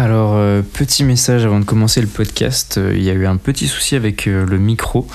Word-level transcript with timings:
Alors, 0.00 0.36
euh, 0.36 0.62
petit 0.62 1.02
message 1.02 1.44
avant 1.44 1.58
de 1.58 1.64
commencer 1.64 2.00
le 2.00 2.06
podcast, 2.06 2.78
euh, 2.78 2.94
il 2.94 3.02
y 3.02 3.10
a 3.10 3.14
eu 3.14 3.26
un 3.26 3.36
petit 3.36 3.66
souci 3.66 3.96
avec 3.96 4.28
euh, 4.28 4.46
le 4.46 4.56
micro, 4.56 5.08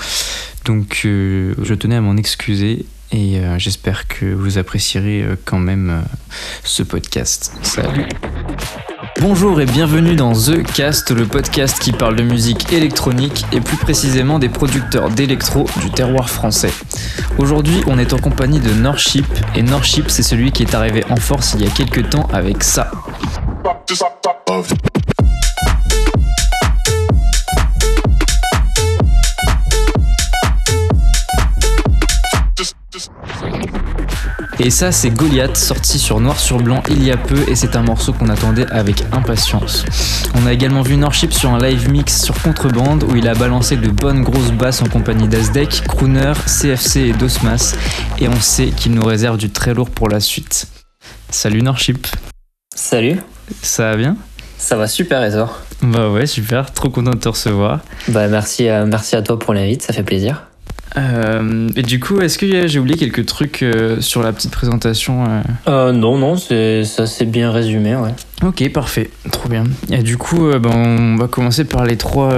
donc 0.66 1.00
je 1.04 1.72
tenais 1.72 1.96
à 1.96 2.02
m'en 2.02 2.18
excuser 2.18 2.84
et 3.10 3.40
j'espère 3.58 4.08
que 4.08 4.26
vous 4.26 4.58
apprécierez 4.58 5.24
quand 5.44 5.58
même 5.58 6.02
ce 6.64 6.82
podcast. 6.82 7.52
Salut 7.62 8.06
Bonjour 9.20 9.60
et 9.60 9.66
bienvenue 9.66 10.16
dans 10.16 10.32
The 10.32 10.62
Cast, 10.74 11.10
le 11.10 11.26
podcast 11.26 11.78
qui 11.78 11.92
parle 11.92 12.16
de 12.16 12.22
musique 12.22 12.72
électronique 12.72 13.44
et 13.52 13.60
plus 13.60 13.76
précisément 13.76 14.38
des 14.38 14.48
producteurs 14.48 15.10
d'électro 15.10 15.66
du 15.80 15.90
terroir 15.90 16.28
français. 16.28 16.72
Aujourd'hui, 17.38 17.82
on 17.86 17.98
est 17.98 18.14
en 18.14 18.18
compagnie 18.18 18.60
de 18.60 18.72
Norship 18.72 19.26
et 19.54 19.62
Norship, 19.62 20.10
c'est 20.10 20.22
celui 20.22 20.50
qui 20.50 20.62
est 20.62 20.74
arrivé 20.74 21.04
en 21.10 21.16
force 21.16 21.54
il 21.58 21.64
y 21.64 21.66
a 21.66 21.70
quelques 21.70 22.08
temps 22.08 22.26
avec 22.32 22.64
ça. 22.64 22.90
Et 34.60 34.70
ça, 34.70 34.92
c'est 34.92 35.10
Goliath, 35.10 35.56
sorti 35.56 35.98
sur 35.98 36.20
Noir 36.20 36.38
sur 36.38 36.58
Blanc 36.58 36.82
il 36.88 37.02
y 37.02 37.10
a 37.10 37.16
peu, 37.16 37.38
et 37.48 37.54
c'est 37.54 37.74
un 37.76 37.82
morceau 37.82 38.12
qu'on 38.12 38.28
attendait 38.28 38.66
avec 38.70 39.04
impatience. 39.12 39.84
On 40.34 40.46
a 40.46 40.52
également 40.52 40.82
vu 40.82 40.96
Norship 40.96 41.32
sur 41.32 41.50
un 41.50 41.58
live 41.58 41.90
mix 41.90 42.22
sur 42.22 42.40
Contrebande, 42.42 43.04
où 43.04 43.16
il 43.16 43.26
a 43.28 43.34
balancé 43.34 43.76
de 43.76 43.88
bonnes 43.88 44.22
grosses 44.22 44.52
basses 44.52 44.82
en 44.82 44.86
compagnie 44.86 45.28
d'Azdek, 45.28 45.84
Crooner, 45.88 46.34
CFC 46.46 47.00
et 47.00 47.12
Dosmas, 47.12 47.74
et 48.18 48.28
on 48.28 48.40
sait 48.40 48.68
qu'il 48.68 48.92
nous 48.92 49.04
réserve 49.04 49.38
du 49.38 49.50
très 49.50 49.72
lourd 49.72 49.90
pour 49.90 50.08
la 50.08 50.20
suite. 50.20 50.66
Salut 51.30 51.62
Norship, 51.62 52.06
Salut, 52.74 53.20
ça 53.62 53.90
va 53.90 53.96
bien 53.96 54.16
ça 54.56 54.76
va 54.76 54.86
super 54.86 55.22
et 55.24 55.30
toi? 55.30 55.50
Bah 55.82 56.08
ouais, 56.08 56.26
super, 56.26 56.72
trop 56.72 56.88
content 56.88 57.10
de 57.10 57.18
te 57.18 57.28
recevoir. 57.28 57.80
Bah 58.08 58.28
merci, 58.28 58.66
à- 58.68 58.86
merci 58.86 59.14
à 59.14 59.20
toi 59.20 59.38
pour 59.38 59.52
l'invite, 59.52 59.82
ça 59.82 59.92
fait 59.92 60.04
plaisir. 60.04 60.44
Euh, 60.96 61.68
et 61.76 61.82
du 61.82 61.98
coup, 62.00 62.20
est-ce 62.20 62.38
que 62.38 62.66
j'ai 62.66 62.78
oublié 62.78 62.96
quelques 62.96 63.26
trucs 63.26 63.62
euh, 63.62 64.00
sur 64.00 64.22
la 64.22 64.32
petite 64.32 64.52
présentation 64.52 65.24
euh 65.24 65.40
Euh, 65.68 65.92
non, 65.92 66.16
non, 66.16 66.36
c'est, 66.36 66.84
ça 66.84 67.06
c'est 67.06 67.26
bien 67.26 67.50
résumé, 67.50 67.96
ouais. 67.96 68.14
Ok, 68.42 68.66
parfait, 68.72 69.10
trop 69.32 69.48
bien. 69.48 69.64
Et 69.90 70.02
du 70.02 70.16
coup, 70.16 70.48
ben, 70.58 70.70
on 70.72 71.16
va 71.16 71.26
commencer 71.26 71.64
par 71.64 71.84
les 71.84 71.96
trois, 71.96 72.36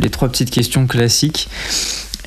les 0.00 0.08
trois 0.10 0.28
petites 0.28 0.50
questions 0.50 0.86
classiques. 0.86 1.48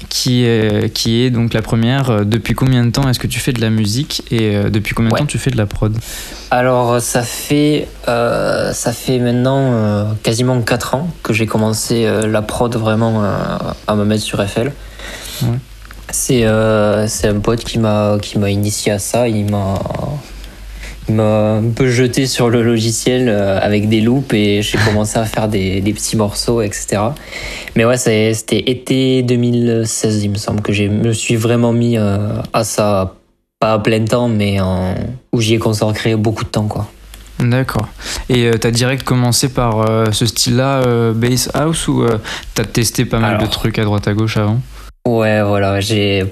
Qui, 0.08 0.46
est- 0.46 0.94
qui 0.94 1.22
est 1.24 1.30
donc 1.30 1.54
la 1.54 1.62
première, 1.62 2.10
euh, 2.10 2.24
depuis 2.24 2.54
combien 2.56 2.86
de 2.86 2.90
temps 2.92 3.08
est-ce 3.10 3.20
que 3.20 3.28
tu 3.28 3.40
fais 3.40 3.52
de 3.54 3.60
la 3.62 3.70
musique 3.70 4.24
et 4.32 4.56
euh, 4.56 4.70
depuis 4.70 4.96
combien 4.96 5.10
de 5.10 5.14
Ouais. 5.16 5.20
temps 5.20 5.26
tu 5.26 5.38
fais 5.38 5.52
de 5.52 5.58
la 5.58 5.66
prod? 5.66 5.96
Alors 6.52 7.02
ça 7.02 7.22
fait, 7.22 7.88
euh, 8.08 8.72
ça 8.74 8.94
fait 8.94 9.20
maintenant 9.20 9.60
euh, 9.74 10.06
quasiment 10.24 10.62
4 10.62 10.96
ans 10.96 11.10
que 11.22 11.34
j'ai 11.34 11.46
commencé 11.48 12.06
euh, 12.06 12.28
la 12.28 12.42
prod 12.42 12.74
vraiment 12.76 13.24
euh, 13.24 13.58
à 13.88 13.96
me 13.96 14.06
mettre 14.06 14.24
sur 14.24 14.42
FL. 14.48 14.72
Ouais. 15.44 15.50
C'est, 16.12 16.42
euh, 16.46 17.06
un 17.26 17.40
pote 17.40 17.64
qui 17.64 17.78
m'a, 17.78 18.18
initié 18.48 18.94
à 18.94 19.00
ça, 19.00 19.28
il 19.28 19.52
m'a, 19.52 19.76
m'a 21.12 21.54
un 21.58 21.70
peu 21.76 21.90
jeté 21.90 22.26
sur 22.28 22.50
le 22.50 22.62
logiciel 22.64 23.28
euh, 23.30 23.60
avec 23.62 23.90
des 23.90 24.02
loops 24.02 24.34
et 24.34 24.62
j'ai 24.62 24.78
commencé 24.86 25.18
à 25.18 25.26
faire 25.26 25.48
des, 25.48 25.82
des 25.82 25.94
petits 25.94 26.16
morceaux, 26.18 26.62
etc. 26.62 27.02
Mais 27.76 27.86
ouais, 27.86 27.98
c'était 27.98 28.60
été 28.70 29.22
2016, 29.24 30.24
il 30.24 30.30
me 30.32 30.36
semble, 30.36 30.62
que 30.62 30.74
je 30.74 30.84
me 30.86 31.12
suis 31.14 31.36
vraiment 31.36 31.74
mis 31.74 31.98
euh, 31.98 32.30
à 32.54 32.64
ça, 32.64 33.16
pas 33.60 33.74
à 33.74 33.80
plein 33.80 34.04
temps, 34.06 34.28
mais 34.30 34.60
en- 34.60 34.96
où 35.34 35.42
j'y 35.42 35.56
ai 35.56 35.60
consacré 35.60 36.16
beaucoup 36.16 36.44
de 36.44 36.50
temps, 36.50 36.68
quoi. 36.68 36.88
D'accord. 37.40 37.88
Et 38.28 38.48
euh, 38.48 38.54
t'as 38.60 38.72
direct 38.72 39.04
commencé 39.04 39.48
par 39.50 39.90
euh, 39.90 40.06
ce 40.12 40.26
style-là, 40.26 40.82
euh, 40.86 41.14
Bass 41.14 41.50
House, 41.54 41.88
ou 41.88 42.06
t'as 42.54 42.66
testé 42.66 43.06
pas 43.06 43.20
mal 43.20 43.38
de 43.38 43.46
trucs 43.46 43.80
à 43.80 43.84
droite 43.86 44.08
à 44.08 44.14
gauche 44.14 44.36
avant? 44.38 44.60
Ouais, 45.08 45.42
voilà, 45.44 45.80
j'ai. 45.80 46.26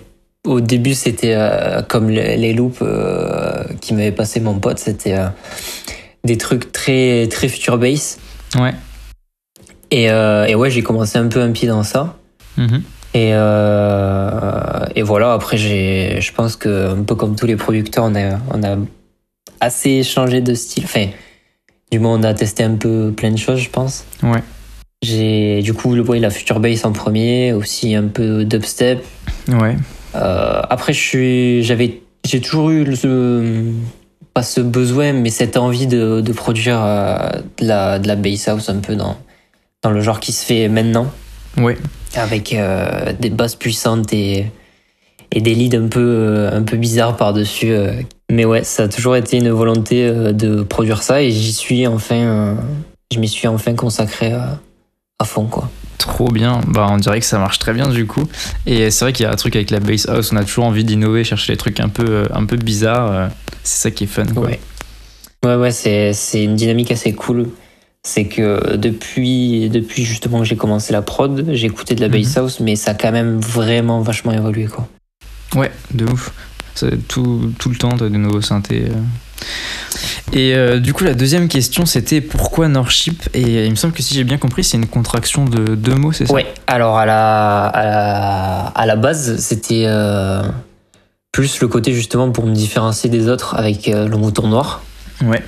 Au 0.45 0.61
début, 0.61 0.93
c'était 0.93 1.33
euh, 1.35 1.81
comme 1.81 2.09
les, 2.09 2.37
les 2.37 2.53
loops 2.53 2.79
euh, 2.81 3.63
qui 3.81 3.93
m'avait 3.93 4.11
passé 4.11 4.39
mon 4.39 4.59
pote, 4.59 4.79
c'était 4.79 5.13
euh, 5.13 5.27
des 6.23 6.37
trucs 6.37 6.71
très, 6.71 7.27
très 7.27 7.49
future 7.49 7.77
bass. 7.77 8.17
Ouais. 8.57 8.73
Et, 9.91 10.05
et 10.05 10.55
ouais, 10.55 10.69
j'ai 10.69 10.83
commencé 10.83 11.17
un 11.17 11.27
peu 11.27 11.41
un 11.41 11.51
pied 11.51 11.67
dans 11.67 11.83
ça. 11.83 12.17
Mhm. 12.57 12.81
Et, 13.13 13.29
et 13.29 15.01
voilà, 15.01 15.33
après, 15.33 15.57
j'ai, 15.57 16.19
je 16.21 16.33
pense 16.33 16.55
que 16.55 16.91
un 16.91 17.03
peu 17.03 17.15
comme 17.15 17.35
tous 17.35 17.45
les 17.45 17.55
producteurs, 17.55 18.05
on 18.05 18.15
a, 18.15 18.37
on 18.53 18.63
a 18.63 18.77
assez 19.61 20.03
changé 20.03 20.41
de 20.41 20.53
style. 20.53 20.83
Enfin, 20.83 21.07
du 21.91 21.99
moins, 21.99 22.19
on 22.19 22.23
a 22.23 22.33
testé 22.33 22.63
un 22.63 22.75
peu 22.75 23.13
plein 23.15 23.31
de 23.31 23.37
choses, 23.37 23.59
je 23.59 23.69
pense. 23.69 24.05
Ouais. 24.23 24.43
J'ai 25.01 25.61
du 25.61 25.73
coup 25.73 25.93
le 25.95 26.01
ouais, 26.01 26.19
la 26.19 26.29
future 26.29 26.59
bass 26.59 26.83
en 26.83 26.91
premier, 26.91 27.53
aussi 27.53 27.95
un 27.95 28.07
peu 28.07 28.43
dubstep. 28.43 29.05
Ouais. 29.47 29.77
Euh, 30.15 30.61
après, 30.69 30.93
je 30.93 30.99
suis, 30.99 31.63
j'avais, 31.63 32.01
j'ai 32.25 32.41
toujours 32.41 32.69
eu 32.71 32.95
ce, 32.95 33.71
pas 34.33 34.43
ce 34.43 34.61
besoin, 34.61 35.13
mais 35.13 35.29
cette 35.29 35.57
envie 35.57 35.87
de, 35.87 36.21
de 36.21 36.33
produire 36.33 36.79
euh, 36.83 37.29
de 37.59 37.65
la, 37.65 37.99
de 37.99 38.07
la 38.07 38.15
bass 38.15 38.47
house 38.47 38.69
un 38.69 38.79
peu 38.79 38.95
dans, 38.95 39.17
dans 39.83 39.91
le 39.91 40.01
genre 40.01 40.19
qui 40.19 40.31
se 40.31 40.45
fait 40.45 40.67
maintenant 40.69 41.07
Ouais. 41.57 41.77
avec 42.15 42.53
euh, 42.53 43.13
des 43.19 43.29
basses 43.31 43.55
puissantes 43.55 44.13
et, 44.13 44.45
et 45.31 45.41
des 45.41 45.55
leads 45.55 45.75
un 45.77 45.87
peu, 45.87 45.99
euh, 45.99 46.51
un 46.57 46.61
peu 46.63 46.77
bizarres 46.77 47.17
par-dessus. 47.17 47.71
euh. 47.71 47.93
Mais 48.31 48.45
ouais, 48.45 48.63
ça 48.63 48.83
a 48.83 48.87
toujours 48.87 49.15
été 49.15 49.37
une 49.37 49.49
volonté 49.49 50.11
de 50.11 50.61
produire 50.61 51.01
ça 51.01 51.21
et 51.21 51.31
j'y 51.31 51.53
suis 51.53 51.87
enfin, 51.87 52.57
je 53.13 53.19
m'y 53.19 53.27
suis 53.27 53.47
enfin 53.47 53.73
consacré 53.73 54.33
à 55.19 55.25
fond, 55.25 55.45
quoi. 55.45 55.69
Trop 55.97 56.29
bien, 56.29 56.61
bah 56.67 56.87
on 56.91 56.97
dirait 56.97 57.19
que 57.19 57.25
ça 57.25 57.39
marche 57.39 57.57
très 57.59 57.73
bien 57.73 57.89
du 57.89 58.05
coup. 58.05 58.27
Et 58.67 58.91
c'est 58.91 59.03
vrai 59.05 59.13
qu'il 59.13 59.23
y 59.23 59.27
a 59.27 59.31
un 59.31 59.35
truc 59.35 59.55
avec 59.55 59.71
la 59.71 59.79
bass 59.79 60.07
house, 60.07 60.31
on 60.31 60.37
a 60.37 60.43
toujours 60.43 60.65
envie 60.65 60.83
d'innover, 60.83 61.23
chercher 61.23 61.53
des 61.53 61.57
trucs 61.57 61.79
un 61.79 61.89
peu, 61.89 62.05
euh, 62.07 62.25
un 62.33 62.45
peu 62.45 62.55
bizarres. 62.55 63.11
euh, 63.11 63.27
C'est 63.63 63.81
ça 63.81 63.91
qui 63.91 64.03
est 64.03 64.07
fun. 64.07 64.25
Quoi. 64.27 64.43
Ouais, 64.45 64.59
ouais, 65.43 65.55
ouais 65.55 65.71
c'est, 65.71 66.13
c'est 66.13 66.43
une 66.43 66.55
dynamique 66.55 66.91
assez 66.91 67.13
cool. 67.13 67.49
C'est 68.03 68.25
que 68.25 68.75
depuis, 68.77 69.69
depuis 69.69 70.05
justement 70.05 70.39
que 70.39 70.45
j'ai 70.45 70.55
commencé 70.55 70.93
la 70.93 71.01
prod, 71.01 71.45
j'ai 71.51 71.65
écouté 71.67 71.95
de 71.95 72.01
la 72.01 72.09
bass 72.09 72.35
Mhm. 72.37 72.43
house, 72.43 72.59
mais 72.59 72.75
ça 72.75 72.91
a 72.91 72.93
quand 72.93 73.11
même 73.11 73.39
vraiment 73.39 74.01
vachement 74.01 74.31
évolué, 74.31 74.65
quoi. 74.67 74.87
Ouais, 75.55 75.71
de 75.93 76.05
ouf. 76.05 76.31
C'est 76.75 77.07
Tout, 77.07 77.51
tout 77.57 77.69
le 77.69 77.75
temps, 77.75 77.89
t'as 77.97 78.07
de 78.07 78.17
nouveaux 78.17 78.41
synthés. 78.41 78.85
Euh. 80.33 80.37
Et 80.37 80.53
euh, 80.55 80.79
du 80.79 80.93
coup, 80.93 81.03
la 81.03 81.13
deuxième 81.13 81.47
question, 81.47 81.85
c'était 81.85 82.21
pourquoi 82.21 82.67
Norship? 82.67 83.29
Et 83.33 83.65
il 83.65 83.71
me 83.71 83.75
semble 83.75 83.93
que 83.93 84.03
si 84.03 84.13
j'ai 84.13 84.23
bien 84.23 84.37
compris, 84.37 84.63
c'est 84.63 84.77
une 84.77 84.87
contraction 84.87 85.45
de 85.45 85.75
deux 85.75 85.95
mots, 85.95 86.11
c'est 86.11 86.25
ça? 86.25 86.33
Ouais, 86.33 86.45
alors 86.67 86.97
à 86.97 87.05
la, 87.05 87.65
à 87.65 87.85
la, 87.85 88.57
à 88.67 88.85
la 88.85 88.95
base, 88.95 89.37
c'était 89.37 89.85
euh, 89.85 90.43
plus 91.31 91.59
le 91.61 91.67
côté 91.67 91.93
justement 91.93 92.31
pour 92.31 92.45
me 92.45 92.53
différencier 92.53 93.09
des 93.09 93.29
autres 93.29 93.55
avec 93.55 93.87
euh, 93.87 94.07
le 94.07 94.17
mouton 94.17 94.47
noir. 94.47 94.83
Ouais. 95.23 95.43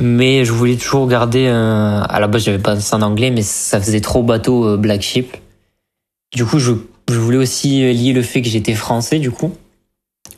Mais 0.00 0.44
je 0.44 0.52
voulais 0.52 0.76
toujours 0.76 1.08
garder. 1.08 1.48
À 1.48 2.20
la 2.20 2.28
base, 2.28 2.44
j'avais 2.44 2.58
pas 2.58 2.78
ça 2.78 2.96
en 2.96 3.02
anglais, 3.02 3.30
mais 3.30 3.42
ça 3.42 3.80
faisait 3.80 4.00
trop 4.00 4.22
bateau 4.22 4.64
euh, 4.64 4.76
Black 4.76 5.02
Sheep. 5.02 5.36
Du 6.32 6.44
coup, 6.44 6.58
je, 6.60 6.72
je 7.10 7.18
voulais 7.18 7.38
aussi 7.38 7.92
lier 7.92 8.12
le 8.12 8.22
fait 8.22 8.42
que 8.42 8.48
j'étais 8.48 8.74
français, 8.74 9.18
du 9.18 9.30
coup, 9.32 9.56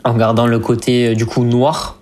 en 0.05 0.17
gardant 0.17 0.47
le 0.47 0.59
côté, 0.61 1.09
euh, 1.09 1.15
du 1.15 1.27
coup, 1.27 1.45
noir. 1.45 1.99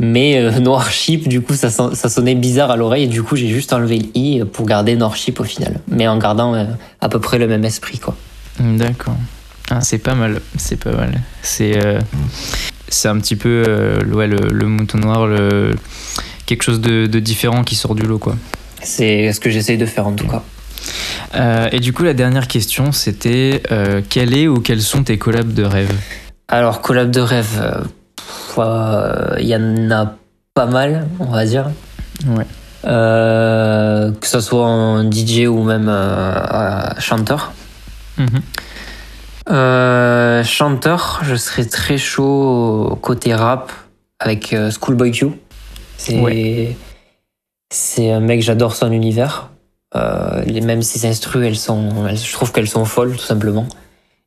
Mais 0.00 0.38
euh, 0.38 0.50
Noir 0.60 0.90
Sheep, 0.90 1.28
du 1.28 1.40
coup, 1.40 1.54
ça, 1.54 1.70
son- 1.70 1.94
ça 1.94 2.08
sonnait 2.08 2.34
bizarre 2.34 2.70
à 2.70 2.76
l'oreille, 2.76 3.04
et 3.04 3.08
du 3.08 3.22
coup, 3.22 3.36
j'ai 3.36 3.48
juste 3.48 3.72
enlevé 3.72 3.98
le 3.98 4.06
i 4.14 4.42
pour 4.52 4.66
garder 4.66 4.96
Noir 4.96 5.16
Sheep 5.16 5.40
au 5.40 5.44
final. 5.44 5.80
Mais 5.88 6.06
en 6.06 6.18
gardant 6.18 6.54
euh, 6.54 6.64
à 7.00 7.08
peu 7.08 7.20
près 7.20 7.38
le 7.38 7.46
même 7.48 7.64
esprit, 7.64 7.98
quoi. 7.98 8.16
D'accord. 8.60 9.16
Ah, 9.70 9.80
c'est 9.80 9.98
pas 9.98 10.14
mal, 10.14 10.40
c'est 10.56 10.82
pas 10.82 10.92
mal. 10.92 11.20
C'est 11.42 11.84
euh, 11.84 12.00
c'est 12.88 13.08
un 13.08 13.18
petit 13.18 13.36
peu 13.36 13.64
euh, 13.68 14.02
ouais, 14.06 14.26
le, 14.26 14.38
le 14.50 14.66
mouton 14.66 14.98
noir, 14.98 15.26
le, 15.26 15.74
quelque 16.46 16.62
chose 16.62 16.80
de, 16.80 17.06
de 17.06 17.20
différent 17.20 17.64
qui 17.64 17.74
sort 17.74 17.94
du 17.94 18.04
lot, 18.06 18.18
quoi. 18.18 18.36
C'est 18.82 19.32
ce 19.32 19.40
que 19.40 19.50
j'essaye 19.50 19.76
de 19.76 19.84
faire 19.86 20.06
en 20.06 20.12
tout 20.12 20.26
cas. 20.26 20.42
Et 21.72 21.80
du 21.80 21.92
coup, 21.92 22.04
la 22.04 22.14
dernière 22.14 22.48
question, 22.48 22.92
c'était 22.92 23.62
euh, 23.72 24.00
quel 24.08 24.34
est 24.34 24.46
ou 24.48 24.60
quels 24.60 24.80
sont 24.80 25.02
tes 25.02 25.18
collabs 25.18 25.52
de 25.52 25.64
rêve? 25.64 25.92
Alors, 26.48 26.80
collab 26.80 27.10
de 27.10 27.20
rêve, 27.20 27.82
il 28.56 29.46
y 29.46 29.54
en 29.56 29.90
a 29.90 30.14
pas 30.54 30.66
mal, 30.66 31.06
on 31.20 31.26
va 31.26 31.44
dire. 31.44 31.70
Ouais. 32.26 32.46
Euh, 32.84 34.12
que 34.12 34.26
ce 34.26 34.40
soit 34.40 34.64
en 34.66 35.10
DJ 35.10 35.46
ou 35.48 35.62
même 35.62 35.88
euh, 35.88 36.34
euh, 36.52 36.80
chanteur. 36.98 37.52
Mhm. 38.16 38.28
Euh, 39.50 40.44
chanteur, 40.44 41.20
je 41.22 41.34
serais 41.34 41.64
très 41.64 41.96
chaud 41.98 42.98
côté 43.00 43.34
rap 43.34 43.72
avec 44.20 44.52
euh, 44.52 44.70
Schoolboy 44.70 45.10
Q. 45.12 45.26
C'est 45.96 46.20
Ouais. 46.20 46.76
c'est 47.72 48.10
un 48.12 48.20
mec, 48.20 48.42
j'adore 48.42 48.74
son 48.76 48.92
univers. 48.92 49.48
Euh, 49.96 50.42
les, 50.44 50.60
même 50.60 50.82
ses 50.82 51.06
instrus, 51.08 51.46
elles 51.46 51.56
sont, 51.56 52.06
elles- 52.06 52.18
je 52.18 52.32
trouve 52.32 52.52
qu'elles 52.52 52.68
sont 52.68 52.84
folles 52.84 53.12
tout 53.12 53.24
simplement. 53.24 53.66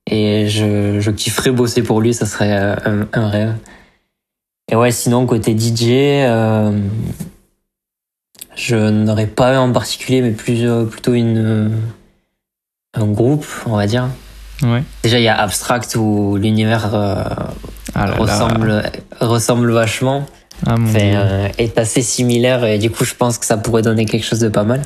Et 0.10 0.48
je, 0.50 1.00
je 1.00 1.12
kifferais 1.12 1.52
bosser 1.52 1.84
pour 1.84 2.02
lui, 2.02 2.14
ça 2.16 2.26
serait 2.26 2.58
euh, 2.60 2.76
un, 2.86 3.08
un 3.14 3.30
rêve. 3.30 3.54
Et 4.72 4.76
ouais, 4.76 4.92
sinon 4.92 5.26
côté 5.26 5.58
DJ, 5.58 5.84
euh, 6.26 6.72
Je 8.56 8.76
n'aurais 8.76 9.28
pas 9.28 9.60
en 9.60 9.72
particulier, 9.72 10.22
mais 10.22 10.32
plus, 10.32 10.66
euh, 10.68 10.86
plutôt 10.86 11.14
une, 11.14 11.38
euh, 11.38 11.70
un 12.94 13.08
groupe, 13.08 13.46
on 13.66 13.76
va 13.76 13.86
dire. 13.88 14.08
Ouais. 14.64 14.84
Déjà, 15.04 15.20
il 15.20 15.24
y 15.24 15.28
a 15.28 15.38
Abstract 15.42 15.96
où 15.96 16.38
l'univers 16.38 16.94
euh, 16.94 17.24
Ah 17.96 18.08
là. 18.08 18.16
ressemble, 18.18 18.84
ressemble 19.20 19.72
vachement. 19.72 20.26
Ah 20.68 20.78
mon 20.78 20.94
est 20.94 21.78
assez 21.80 22.04
similaire 22.04 22.64
et 22.64 22.78
du 22.78 22.92
coup, 22.92 23.04
je 23.04 23.16
pense 23.16 23.40
que 23.40 23.46
ça 23.48 23.58
pourrait 23.58 23.82
donner 23.82 24.06
quelque 24.06 24.24
chose 24.26 24.40
de 24.40 24.48
pas 24.50 24.64
mal. 24.64 24.84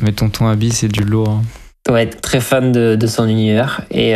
Mais 0.00 0.12
tonton 0.12 0.46
Abby, 0.46 0.70
c'est 0.70 0.86
du 0.88 1.02
lourd. 1.02 1.28
hein. 1.30 1.92
Ouais, 1.92 2.04
être 2.04 2.20
très 2.20 2.40
fan 2.40 2.70
de, 2.70 2.94
de 2.94 3.06
son 3.08 3.26
univers. 3.28 3.80
Et 3.90 4.14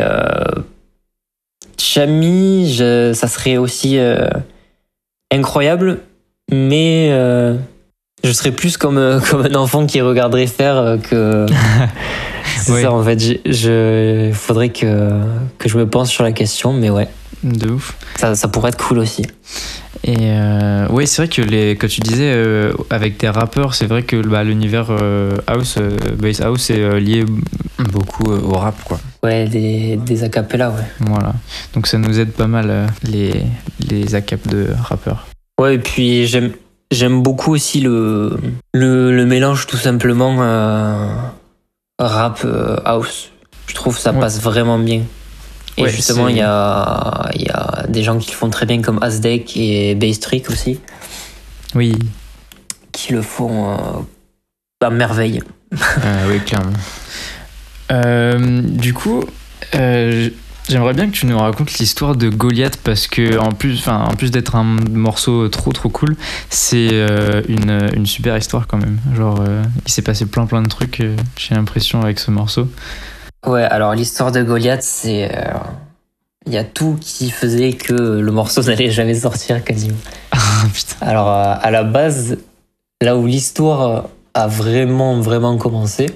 Chami, 1.79 2.77
ça 3.15 3.27
serait 3.29 3.57
aussi 3.57 3.99
incroyable, 5.33 6.01
mais 6.51 7.09
euh, 7.13 7.57
je 8.25 8.33
serais 8.33 8.53
plus 8.53 8.77
comme, 8.77 8.99
euh, 8.99 9.21
comme 9.31 9.43
un 9.47 9.55
enfant 9.55 9.87
qui 9.87 10.01
regarderait 10.01 10.47
faire 10.47 10.77
euh, 10.77 10.97
que. 10.99 11.47
C'est 12.57 12.73
Ouais. 12.73 12.83
ça, 12.83 12.93
en 12.93 13.03
fait. 13.03 13.19
j'ai- 13.19 13.41
Je, 13.47 14.29
il 14.29 14.35
faudrait 14.35 14.69
que, 14.71 15.11
que 15.59 15.69
je 15.69 15.79
me 15.79 15.87
pense 15.87 16.11
sur 16.11 16.25
la 16.25 16.33
question, 16.33 16.73
mais 16.75 16.91
ouais, 16.91 17.09
De 17.43 17.71
ouf. 17.71 17.97
ça, 18.17 18.35
ça 18.35 18.49
pourrait 18.49 18.69
être 18.71 18.85
cool 18.85 18.99
aussi. 18.99 19.23
Et 20.05 20.17
euh, 20.21 20.87
oui, 20.91 21.07
c'est 21.07 21.23
vrai 21.23 21.29
que 21.29 21.41
les, 21.43 21.77
quand 21.77 21.87
tu 21.89 22.01
disais 22.01 22.33
euh, 22.35 22.73
avec 22.91 23.19
des 23.19 23.29
rappeurs, 23.29 23.75
c'est 23.75 23.87
vrai 23.87 24.03
que 24.03 24.17
bah, 24.17 24.45
l'univers 24.45 24.89
euh, 24.91 25.37
house, 25.47 25.79
bass 26.19 26.41
house, 26.41 26.71
est 26.71 27.01
lié 27.01 27.25
beaucoup 27.85 28.31
euh, 28.33 28.41
au 28.41 28.55
rap, 28.55 28.83
quoi. 28.85 28.99
Ouais, 29.23 29.47
des, 29.47 29.97
des 29.97 30.25
acapellas, 30.25 30.71
ouais. 30.71 30.85
Voilà. 31.01 31.33
Donc 31.75 31.87
ça 31.87 31.99
nous 31.99 32.19
aide 32.19 32.33
pas 32.33 32.47
mal 32.47 32.67
euh, 32.71 32.87
les 33.05 33.43
les 33.89 34.15
acap 34.15 34.47
de 34.49 34.69
rappeurs. 34.83 35.27
Ouais, 35.61 35.75
et 35.75 35.79
puis 35.79 36.27
j'aime 36.27 36.53
j'aime 36.91 37.23
beaucoup 37.23 37.53
aussi 37.53 37.81
le, 37.81 38.39
le, 38.75 39.15
le 39.15 39.27
mélange 39.27 39.67
tout 39.67 39.77
simplement 39.77 40.37
euh, 40.41 41.07
rap 41.99 42.41
euh, 42.45 42.77
house. 42.85 43.31
Je 43.67 43.75
trouve 43.75 43.95
que 43.95 44.01
ça 44.03 44.13
Ouais. 44.13 44.21
passe 44.21 44.41
vraiment 44.41 44.79
bien. 44.79 45.03
Et 45.77 45.85
Ouais, 45.85 45.89
justement, 45.91 46.29
il 46.29 46.37
y 46.37 46.43
a, 46.43 47.31
il 47.35 47.43
y 47.43 47.49
a 47.51 47.87
des 47.89 48.03
gens 48.03 48.19
qui 48.19 48.31
le 48.33 48.37
font 48.37 48.51
très 48.51 48.67
bien 48.67 48.83
comme 48.83 49.01
Asdek 49.03 49.57
et 49.57 49.95
Baystrick 49.95 50.51
aussi, 50.51 50.81
Oui. 51.77 51.97
qui 52.93 53.13
le 53.13 53.23
font 53.23 53.71
euh, 53.71 54.87
à 54.87 54.91
merveille. 54.91 55.43
Euh, 55.73 56.27
oui, 56.29 56.41
clairement. 56.41 56.73
Euh, 57.91 58.61
du 58.63 58.95
coup, 58.95 59.25
euh, 59.75 60.29
j'aimerais 60.69 60.95
bien 60.95 61.07
que 61.07 61.13
tu 61.13 61.27
nous 61.27 61.39
racontes 61.39 61.73
l'histoire 61.79 62.17
de 62.17 62.29
Goliath 62.29 62.77
parce 62.79 63.07
que 63.07 63.39
en 63.39 63.53
plus, 63.53 63.87
en 63.89 64.15
plus 64.15 64.31
d'être 64.31 64.57
un 64.57 64.65
morceau 64.65 65.49
trop 65.49 65.73
trop 65.73 65.89
cool, 65.89 66.17
c'est 66.49 66.89
euh, 66.93 67.43
une, 67.49 67.91
une 67.95 68.07
super 68.07 68.37
histoire 68.37 68.67
quand 68.67 68.79
même. 68.79 68.99
Genre, 69.17 69.43
il 69.87 69.93
s'est 69.93 70.03
passé 70.03 70.27
plein 70.27 70.47
plein 70.47 70.63
de 70.63 70.69
trucs. 70.69 71.03
J'ai 71.37 71.55
l'impression 71.55 72.03
avec 72.03 72.19
ce 72.19 72.31
morceau. 72.31 72.69
Ouais, 73.47 73.63
alors 73.63 73.95
l'histoire 73.95 74.33
de 74.33 74.43
Goliath, 74.43 74.83
c'est. 74.83 75.31
Il 76.47 76.55
y 76.55 76.59
a 76.59 76.65
tout 76.65 76.97
qui 77.01 77.31
faisait 77.31 77.75
que 77.75 77.93
le 77.93 78.33
morceau 78.33 78.63
n'allait 78.67 78.91
jamais 78.91 79.15
sortir 79.15 79.63
quasiment. 79.65 79.99
Ah 80.33 80.67
putain. 80.75 81.07
Alors, 81.07 81.29
à 81.29 81.71
la 81.71 81.85
base, 81.85 82.37
là 83.01 83.17
où 83.17 83.27
l'histoire 83.27 84.09
a 84.35 84.47
vraiment, 84.47 85.19
vraiment 85.21 85.57
commencé, 85.57 86.07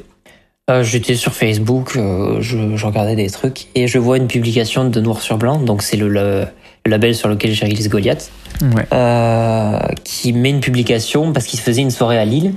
euh, 0.70 0.82
j'étais 0.82 1.14
sur 1.14 1.32
Facebook, 1.34 1.96
euh, 1.96 2.40
je, 2.40 2.76
je 2.76 2.86
regardais 2.86 3.16
des 3.16 3.28
trucs, 3.30 3.66
et 3.74 3.86
je 3.86 3.98
vois 3.98 4.16
une 4.16 4.26
publication 4.28 4.88
de 4.88 5.00
Noir 5.00 5.20
sur 5.20 5.36
Blanc, 5.38 5.58
donc 5.58 5.82
c'est 5.82 5.96
le, 5.96 6.08
le- 6.08 6.46
le 6.86 6.90
label 6.90 7.14
sur 7.14 7.28
lequel 7.28 7.52
j'ai 7.52 7.64
réalisé 7.66 7.88
Goliath, 7.88 8.30
Ouais. 8.62 8.86
euh, 8.92 9.78
qui 10.04 10.32
met 10.32 10.50
une 10.50 10.60
publication 10.60 11.32
parce 11.32 11.46
qu'il 11.46 11.58
faisait 11.60 11.80
une 11.82 11.90
soirée 11.90 12.18
à 12.18 12.24
Lille, 12.24 12.54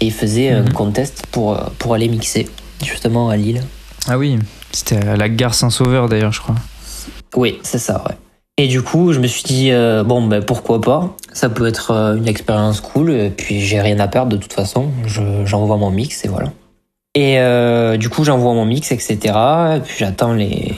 et 0.00 0.06
il 0.06 0.12
faisait 0.12 0.50
un 0.50 0.62
Mhm. 0.62 0.72
contest 0.72 1.24
pour, 1.30 1.56
pour 1.78 1.94
aller 1.94 2.08
mixer, 2.08 2.46
justement 2.84 3.28
à 3.30 3.36
Lille. 3.36 3.62
Ah 4.08 4.18
oui. 4.18 4.38
C'était 4.72 4.96
à 5.06 5.16
la 5.16 5.28
gare 5.30 5.54
Saint-Sauveur 5.54 6.08
d'ailleurs, 6.08 6.32
je 6.32 6.40
crois. 6.40 6.54
Oui, 7.34 7.58
c'est 7.62 7.78
ça, 7.78 8.04
ouais. 8.06 8.14
Et 8.58 8.68
du 8.68 8.82
coup, 8.82 9.12
je 9.12 9.20
me 9.20 9.26
suis 9.26 9.42
dit, 9.42 9.70
euh, 9.70 10.02
bon, 10.04 10.26
ben 10.26 10.42
pourquoi 10.42 10.80
pas? 10.80 11.14
Ça 11.32 11.48
peut 11.48 11.66
être 11.66 11.90
euh, 11.92 12.16
une 12.16 12.28
expérience 12.28 12.80
cool, 12.80 13.10
et 13.10 13.30
puis 13.30 13.60
j'ai 13.60 13.80
rien 13.80 13.98
à 14.00 14.08
perdre 14.08 14.32
de 14.32 14.36
toute 14.38 14.52
façon. 14.52 14.88
Je- 15.06 15.44
J'envoie 15.46 15.76
mon 15.78 15.90
mix 15.90 16.24
et 16.24 16.28
voilà. 16.28 16.52
Et 17.18 17.38
euh, 17.38 17.96
du 17.96 18.10
coup, 18.10 18.24
j'envoie 18.24 18.52
mon 18.52 18.66
mix, 18.66 18.92
etc. 18.92 19.16
Et 19.76 19.80
puis 19.82 19.94
j'attends 19.98 20.34
les 20.34 20.74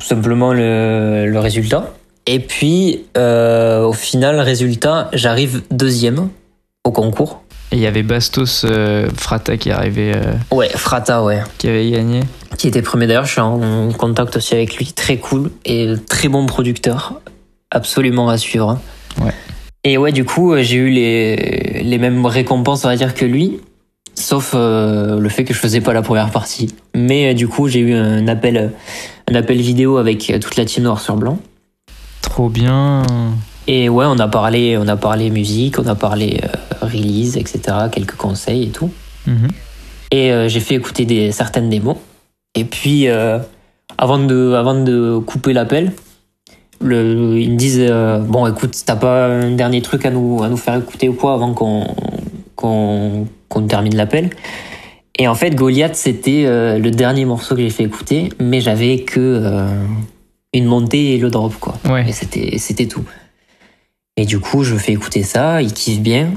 simplement 0.00 0.52
le, 0.54 1.26
le 1.26 1.38
résultat. 1.40 1.92
Et 2.28 2.38
puis, 2.38 3.06
euh, 3.16 3.82
au 3.82 3.92
final, 3.92 4.38
résultat, 4.38 5.08
j'arrive 5.12 5.62
deuxième 5.72 6.28
au 6.84 6.92
concours. 6.92 7.42
Et 7.72 7.76
il 7.76 7.80
y 7.82 7.88
avait 7.88 8.04
Bastos 8.04 8.64
euh, 8.64 9.08
Frata 9.16 9.56
qui 9.56 9.72
arrivait, 9.72 10.12
Ouais, 10.52 10.68
Frata, 10.68 11.24
ouais. 11.24 11.40
qui 11.58 11.66
avait 11.68 11.90
gagné. 11.90 12.20
qui 12.56 12.68
était 12.68 12.82
premier 12.82 13.08
d'ailleurs, 13.08 13.24
je 13.26 13.32
suis 13.32 13.40
en 13.40 13.90
contact 13.90 14.36
aussi 14.36 14.54
avec 14.54 14.76
lui, 14.76 14.92
très 14.92 15.16
cool 15.16 15.50
et 15.64 15.94
très 16.08 16.28
bon 16.28 16.46
producteur, 16.46 17.14
absolument 17.72 18.28
à 18.28 18.38
suivre. 18.38 18.78
Ouais. 19.20 19.32
Et 19.82 19.98
ouais, 19.98 20.12
du 20.12 20.24
coup, 20.24 20.54
j'ai 20.58 20.76
eu 20.76 20.90
les, 20.90 21.82
les 21.82 21.98
mêmes 21.98 22.24
récompenses, 22.26 22.84
on 22.84 22.88
va 22.88 22.96
dire, 22.96 23.12
que 23.14 23.24
lui, 23.24 23.58
sauf 24.20 24.52
euh, 24.54 25.18
le 25.18 25.28
fait 25.28 25.44
que 25.44 25.54
je 25.54 25.58
faisais 25.58 25.80
pas 25.80 25.92
la 25.92 26.02
première 26.02 26.30
partie. 26.30 26.74
Mais 26.94 27.30
euh, 27.30 27.34
du 27.34 27.48
coup, 27.48 27.68
j'ai 27.68 27.80
eu 27.80 27.94
un 27.94 28.28
appel, 28.28 28.72
un 29.28 29.34
appel 29.34 29.60
vidéo 29.60 29.96
avec 29.96 30.30
euh, 30.30 30.38
toute 30.38 30.56
la 30.56 30.64
team 30.64 30.84
noir 30.84 31.00
sur 31.00 31.16
blanc. 31.16 31.38
Trop 32.22 32.48
bien. 32.48 33.02
Et 33.66 33.88
ouais, 33.88 34.06
on 34.08 34.18
a 34.18 34.28
parlé, 34.28 34.76
on 34.78 34.88
a 34.88 34.96
parlé 34.96 35.30
musique, 35.30 35.78
on 35.78 35.86
a 35.86 35.94
parlé 35.94 36.40
euh, 36.42 36.86
release, 36.86 37.36
etc., 37.36 37.60
quelques 37.90 38.16
conseils 38.16 38.64
et 38.64 38.70
tout. 38.70 38.90
Mhm. 39.26 39.48
Et 40.12 40.32
j'ai 40.48 40.58
fait 40.58 40.74
écouter 40.74 41.04
des, 41.04 41.30
certaines 41.30 41.70
démos. 41.70 41.96
Et 42.56 42.64
puis, 42.64 43.06
avant, 43.96 44.18
de, 44.18 44.54
avant 44.54 44.74
de 44.74 45.18
couper 45.24 45.52
l'appel, 45.52 45.92
le, 46.80 47.38
ils 47.38 47.52
me 47.52 47.56
disent 47.56 47.88
Bon, 48.26 48.44
écoute, 48.48 48.76
t'as 48.84 48.96
pas 48.96 49.26
un 49.26 49.52
dernier 49.52 49.82
truc 49.82 50.04
à 50.04 50.10
nous, 50.10 50.42
à 50.42 50.48
nous 50.48 50.56
faire 50.56 50.74
écouter 50.74 51.08
ou 51.08 51.12
quoi 51.12 51.34
avant 51.34 51.54
qu'on 51.54 51.86
qu'on 52.56 53.28
qu'on 53.50 53.66
termine 53.66 53.94
l'appel 53.94 54.30
Et 55.18 55.28
en 55.28 55.34
fait, 55.34 55.54
Goliath, 55.54 55.96
c'était 55.96 56.44
euh, 56.46 56.78
le 56.78 56.90
dernier 56.90 57.26
morceau 57.26 57.54
que 57.54 57.60
j'ai 57.60 57.68
fait 57.68 57.84
écouter, 57.84 58.30
mais 58.40 58.62
j'avais 58.62 59.00
que 59.00 59.20
euh, 59.20 59.66
une 60.54 60.64
montée 60.64 61.14
et 61.14 61.18
le 61.18 61.28
drop, 61.28 61.54
quoi. 61.60 61.74
Ouais. 61.86 62.08
Et 62.08 62.12
c'était 62.12 62.56
c'était 62.56 62.86
tout. 62.86 63.04
Et 64.16 64.24
du 64.24 64.40
coup, 64.40 64.64
je 64.64 64.76
fais 64.76 64.92
écouter 64.92 65.22
ça, 65.22 65.60
ils 65.60 65.72
kiffent 65.72 66.00
bien. 66.00 66.30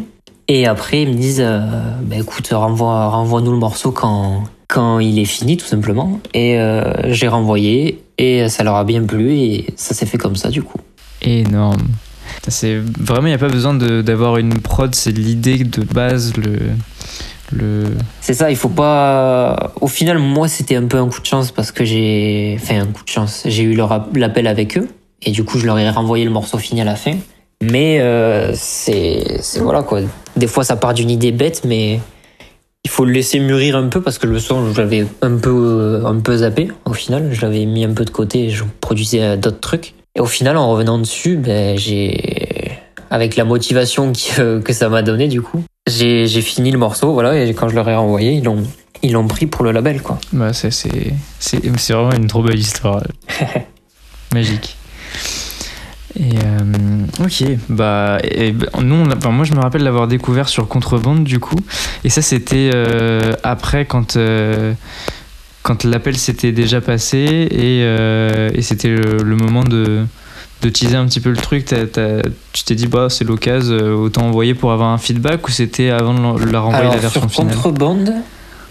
Et 0.47 0.67
après, 0.67 1.03
ils 1.03 1.09
me 1.09 1.15
disent, 1.15 1.41
euh, 1.41 1.61
bah, 2.01 2.17
écoute, 2.17 2.49
renvoie, 2.51 3.07
renvoie-nous 3.09 3.51
le 3.51 3.57
morceau 3.57 3.91
quand, 3.91 4.43
quand 4.67 4.99
il 4.99 5.17
est 5.19 5.25
fini, 5.25 5.55
tout 5.55 5.65
simplement. 5.65 6.19
Et 6.33 6.59
euh, 6.59 7.11
j'ai 7.13 7.27
renvoyé, 7.27 8.03
et 8.17 8.49
ça 8.49 8.63
leur 8.63 8.75
a 8.75 8.83
bien 8.83 9.03
plu, 9.03 9.33
et 9.33 9.67
ça 9.75 9.93
s'est 9.93 10.05
fait 10.05 10.17
comme 10.17 10.35
ça, 10.35 10.49
du 10.49 10.61
coup. 10.61 10.79
Énorme. 11.21 11.87
C'est 12.47 12.77
vraiment, 12.77 13.27
il 13.27 13.31
n'y 13.31 13.35
a 13.35 13.39
pas 13.39 13.49
besoin 13.49 13.73
d'avoir 13.73 14.37
une 14.37 14.59
prod, 14.59 14.93
c'est 14.93 15.11
l'idée 15.11 15.63
de 15.63 15.83
base, 15.83 16.35
le. 16.37 16.57
le... 17.51 17.85
C'est 18.21 18.33
ça, 18.33 18.51
il 18.51 18.57
faut 18.57 18.69
pas. 18.69 19.73
Au 19.79 19.87
final, 19.87 20.19
moi, 20.19 20.47
c'était 20.47 20.75
un 20.75 20.85
peu 20.85 20.97
un 20.97 21.07
coup 21.07 21.21
de 21.21 21.25
chance 21.25 21.51
parce 21.51 21.71
que 21.71 21.85
j'ai. 21.85 22.57
Enfin, 22.61 22.81
un 22.81 22.87
coup 22.87 23.03
de 23.03 23.09
chance. 23.09 23.43
J'ai 23.45 23.63
eu 23.63 23.75
l'appel 24.15 24.47
avec 24.47 24.77
eux, 24.77 24.87
et 25.21 25.31
du 25.31 25.43
coup, 25.43 25.57
je 25.57 25.65
leur 25.65 25.79
ai 25.79 25.89
renvoyé 25.89 26.25
le 26.25 26.31
morceau 26.31 26.57
fini 26.57 26.81
à 26.81 26.85
la 26.85 26.95
fin. 26.95 27.15
Mais 27.61 28.01
euh, 28.01 28.51
c'est. 28.55 29.41
Voilà, 29.61 29.83
quoi. 29.83 30.01
Des 30.35 30.47
fois, 30.47 30.63
ça 30.63 30.75
part 30.75 30.93
d'une 30.93 31.09
idée 31.09 31.31
bête, 31.31 31.61
mais 31.65 31.99
il 32.83 32.89
faut 32.89 33.05
le 33.05 33.11
laisser 33.11 33.39
mûrir 33.39 33.77
un 33.77 33.87
peu 33.87 34.01
parce 34.01 34.17
que 34.17 34.27
le 34.27 34.39
son, 34.39 34.73
je 34.73 34.81
l'avais 34.81 35.05
un 35.21 35.37
peu, 35.37 36.01
un 36.05 36.19
peu 36.19 36.37
zappé. 36.37 36.69
Au 36.85 36.93
final, 36.93 37.29
je 37.31 37.41
l'avais 37.41 37.65
mis 37.65 37.85
un 37.85 37.93
peu 37.93 38.03
de 38.03 38.09
côté 38.09 38.45
et 38.45 38.49
je 38.49 38.65
produisais 38.81 39.21
euh, 39.21 39.37
d'autres 39.37 39.61
trucs. 39.61 39.93
Et 40.15 40.19
au 40.19 40.25
final, 40.25 40.57
en 40.57 40.69
revenant 40.69 40.97
dessus, 40.97 41.37
ben, 41.37 41.77
j'ai. 41.77 42.79
Avec 43.09 43.35
la 43.35 43.45
motivation 43.45 44.11
que, 44.11 44.59
que 44.59 44.73
ça 44.73 44.89
m'a 44.89 45.03
donné, 45.03 45.27
du 45.27 45.41
coup, 45.41 45.63
j'ai 45.87 46.25
j'ai 46.25 46.41
fini 46.41 46.71
le 46.71 46.79
morceau, 46.79 47.13
voilà, 47.13 47.39
et 47.43 47.53
quand 47.53 47.69
je 47.69 47.75
leur 47.75 47.87
ai 47.87 47.95
renvoyé, 47.95 48.31
ils 48.33 48.43
l'ont 48.43 48.63
ils 49.03 49.11
l'ont 49.11 49.27
pris 49.27 49.45
pour 49.45 49.63
le 49.65 49.71
label, 49.71 50.01
quoi. 50.01 50.17
Bah, 50.31 50.53
c'est, 50.53 50.71
c'est, 50.71 51.13
c'est, 51.37 51.61
c'est 51.77 51.93
vraiment 51.93 52.13
une 52.13 52.27
trop 52.27 52.41
belle 52.41 52.57
histoire. 52.57 53.03
Magique. 54.33 54.77
Et 56.15 56.37
euh, 56.45 57.05
ok, 57.23 57.43
bah, 57.69 58.19
et, 58.23 58.51
bah, 58.51 58.67
nous, 58.81 58.95
on 58.95 59.11
enfin, 59.11 59.31
moi 59.31 59.45
je 59.45 59.53
me 59.53 59.59
rappelle 59.59 59.83
l'avoir 59.83 60.07
découvert 60.07 60.47
sur 60.47 60.67
Contrebande 60.67 61.23
du 61.23 61.39
coup, 61.39 61.57
et 62.03 62.09
ça 62.09 62.21
c'était 62.21 62.69
euh, 62.73 63.33
après 63.41 63.85
quand, 63.85 64.15
euh, 64.15 64.73
quand 65.63 65.83
l'appel 65.85 66.17
s'était 66.17 66.51
déjà 66.51 66.81
passé 66.81 67.17
et, 67.49 67.81
euh, 67.83 68.49
et 68.53 68.61
c'était 68.61 68.89
le, 68.89 69.17
le 69.23 69.35
moment 69.35 69.63
de, 69.63 70.03
de 70.61 70.69
teaser 70.69 70.95
un 70.97 71.05
petit 71.07 71.19
peu 71.21 71.29
le 71.31 71.37
truc. 71.37 71.65
Tu 72.53 72.63
t'es 72.63 72.75
dit, 72.75 72.87
bah 72.87 73.07
c'est 73.09 73.23
l'occasion, 73.23 73.73
euh, 73.73 73.93
autant 73.93 74.27
envoyer 74.27 74.53
pour 74.53 74.71
avoir 74.71 74.89
un 74.89 74.97
feedback 74.97 75.47
ou 75.47 75.51
c'était 75.51 75.89
avant 75.89 76.13
de 76.13 76.45
la- 76.51 76.59
renvoyer 76.59 76.81
Alors, 76.83 76.93
la 76.95 76.99
version 77.01 77.21
sur 77.21 77.31
finale 77.31 77.55
Contrebande, 77.55 78.13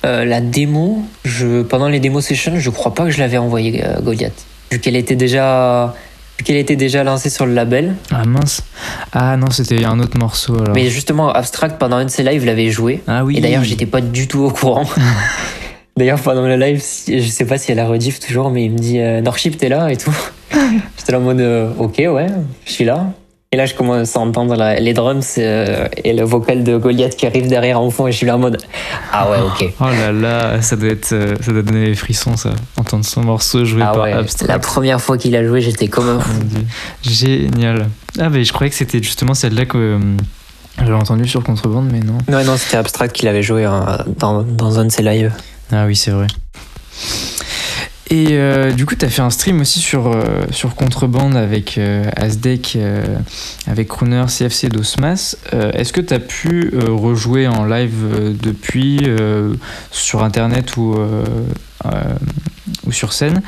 euh, 0.04 0.24
la 0.24 0.40
démo, 0.40 1.04
je, 1.24 1.62
pendant 1.62 1.88
les 1.88 1.98
démos 2.00 2.24
sessions, 2.24 2.52
je 2.58 2.70
crois 2.70 2.92
pas 2.94 3.04
que 3.04 3.10
je 3.10 3.18
l'avais 3.18 3.38
envoyé 3.38 3.84
euh, 3.84 4.00
Goliath. 4.00 4.44
Vu 4.70 4.78
qu'elle 4.78 4.96
était 4.96 5.16
déjà. 5.16 5.94
qu'elle 6.44 6.56
était 6.56 6.76
déjà 6.76 7.04
lancée 7.04 7.30
sur 7.30 7.46
le 7.46 7.54
label. 7.54 7.94
Ah 8.10 8.24
mince. 8.26 8.62
Ah 9.12 9.36
non, 9.36 9.50
c'était 9.50 9.84
un 9.84 9.98
autre 10.00 10.18
morceau 10.18 10.56
alors. 10.60 10.74
Mais 10.74 10.88
justement, 10.90 11.30
Abstract, 11.32 11.78
pendant 11.78 11.96
un 11.96 12.04
de 12.04 12.10
ses 12.10 12.22
lives, 12.22 12.44
l'avait 12.44 12.70
joué. 12.70 13.00
Ah 13.06 13.24
oui. 13.24 13.36
Et 13.38 13.40
d'ailleurs, 13.40 13.64
j'étais 13.64 13.86
pas 13.86 14.00
du 14.00 14.26
tout 14.28 14.40
au 14.40 14.50
courant. 14.50 14.84
d'ailleurs, 15.96 16.20
pendant 16.20 16.46
le 16.46 16.56
live, 16.56 16.82
je 17.08 17.20
sais 17.28 17.44
pas 17.46 17.58
si 17.58 17.72
elle 17.72 17.78
a 17.78 17.86
rediff 17.86 18.20
toujours, 18.20 18.50
mais 18.50 18.64
il 18.64 18.72
me 18.72 18.78
dit 18.78 18.98
euh, 19.00 19.20
Norship, 19.20 19.56
t'es 19.58 19.68
là 19.68 19.90
et 19.90 19.96
tout. 19.96 20.14
J'étais 20.98 21.14
en 21.14 21.20
mode 21.20 21.40
euh, 21.40 21.70
Ok, 21.78 21.96
ouais, 21.98 22.26
je 22.66 22.72
suis 22.72 22.84
là. 22.84 23.06
Et 23.54 23.58
là, 23.58 23.66
je 23.66 23.74
commence 23.74 24.16
à 24.16 24.20
entendre 24.20 24.56
la- 24.56 24.80
les 24.80 24.94
drums 24.94 25.34
euh, 25.36 25.86
et 26.04 26.14
le 26.14 26.24
vocal 26.24 26.64
de 26.64 26.78
Goliath 26.78 27.16
qui 27.16 27.26
arrive 27.26 27.48
derrière 27.48 27.78
en 27.78 27.90
fond, 27.90 28.06
et 28.06 28.12
je 28.12 28.16
suis 28.16 28.26
là 28.26 28.36
en 28.36 28.38
mode 28.38 28.56
Ah 29.12 29.30
ouais, 29.30 29.36
ok. 29.44 29.70
Oh 29.80 29.84
là 29.84 30.10
là, 30.10 30.62
ça 30.62 30.74
doit 30.76 30.88
être, 30.88 31.12
euh, 31.12 31.34
ça 31.42 31.52
doit 31.52 31.60
donner 31.60 31.84
les 31.84 31.94
frissons 31.94 32.34
ça, 32.38 32.48
entendre 32.78 33.04
son 33.04 33.20
morceau 33.22 33.66
joué 33.66 33.82
Ah 33.84 33.92
par 33.92 34.04
ouais. 34.04 34.12
Abstract. 34.14 34.48
La 34.50 34.58
première 34.58 35.02
fois 35.02 35.18
qu'il 35.18 35.36
a 35.36 35.44
joué, 35.46 35.60
j'étais 35.60 35.88
comme 35.88 36.08
un 36.08 36.20
fou. 36.20 36.32
Génial. 37.02 37.88
Ah 38.18 38.30
mais 38.30 38.42
je 38.44 38.52
croyais 38.54 38.70
que 38.70 38.76
c'était 38.76 39.02
justement 39.02 39.34
celle-là 39.34 39.66
que 39.66 39.98
j'avais 40.78 40.92
entendu 40.94 41.28
sur 41.28 41.42
Contrebande, 41.42 41.90
mais 41.92 42.00
non. 42.00 42.16
Ouais, 42.34 42.44
non, 42.44 42.56
c'était 42.56 42.78
Abstract 42.78 43.14
qui 43.14 43.26
l'avait 43.26 43.42
joué 43.42 43.66
euh, 43.66 43.70
dans, 44.18 44.42
dans 44.42 44.78
un 44.78 44.86
de 44.86 44.90
ses 44.92 45.02
lives. 45.02 45.32
Ah 45.72 45.86
oui, 45.86 45.96
c'est 45.96 46.10
vrai. 46.10 46.26
Et 48.10 48.32
euh, 48.32 48.72
du 48.72 48.84
coup, 48.84 48.94
tu 48.94 49.06
as 49.06 49.08
fait 49.08 49.22
un 49.22 49.30
stream 49.30 49.62
aussi 49.62 49.80
sur, 49.80 50.08
euh, 50.08 50.42
sur 50.50 50.74
Contrebande 50.74 51.34
avec 51.34 51.78
euh, 51.78 52.04
Asdek, 52.14 52.74
euh, 52.76 53.16
avec 53.66 53.88
Crooner, 53.88 54.26
CFC, 54.28 54.68
Dosmas. 54.68 55.34
Est-ce 55.50 55.94
que 55.94 56.02
tu 56.02 56.12
as 56.12 56.20
pu 56.20 56.74
rejouer 56.76 57.48
en 57.48 57.64
live 57.64 58.36
depuis 58.38 59.08
sur 59.90 60.22
internet 60.22 60.76
ou, 60.76 60.94
ou 62.86 62.92
sur 62.92 63.14
scène? 63.14 63.40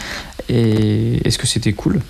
Et 0.48 1.26
est-ce 1.26 1.36
que 1.36 1.46
c'était 1.46 1.74
cool? 1.74 2.00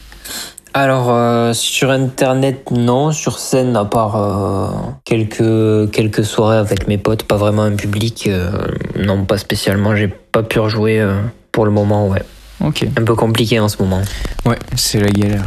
Alors, 0.76 1.10
euh, 1.10 1.52
sur 1.52 1.90
internet, 1.90 2.72
non. 2.72 3.12
Sur 3.12 3.38
scène, 3.38 3.76
à 3.76 3.84
part 3.84 4.16
euh, 4.16 4.68
quelques, 5.04 5.90
quelques 5.92 6.24
soirées 6.24 6.56
avec 6.56 6.88
mes 6.88 6.98
potes, 6.98 7.22
pas 7.22 7.36
vraiment 7.36 7.62
un 7.62 7.76
public. 7.76 8.26
euh, 8.26 8.50
non, 8.98 9.24
pas 9.24 9.38
spécialement. 9.38 9.94
J'ai 9.94 10.08
pas 10.08 10.42
pu 10.42 10.58
rejouer 10.58 11.00
euh, 11.00 11.20
pour 11.52 11.64
le 11.64 11.70
moment, 11.70 12.08
ouais. 12.08 12.22
Ok. 12.60 12.86
Un 12.98 13.04
peu 13.04 13.14
compliqué 13.14 13.60
en 13.60 13.68
ce 13.68 13.80
moment. 13.80 14.02
Ouais, 14.46 14.58
c'est 14.74 14.98
la 14.98 15.10
galère. 15.10 15.44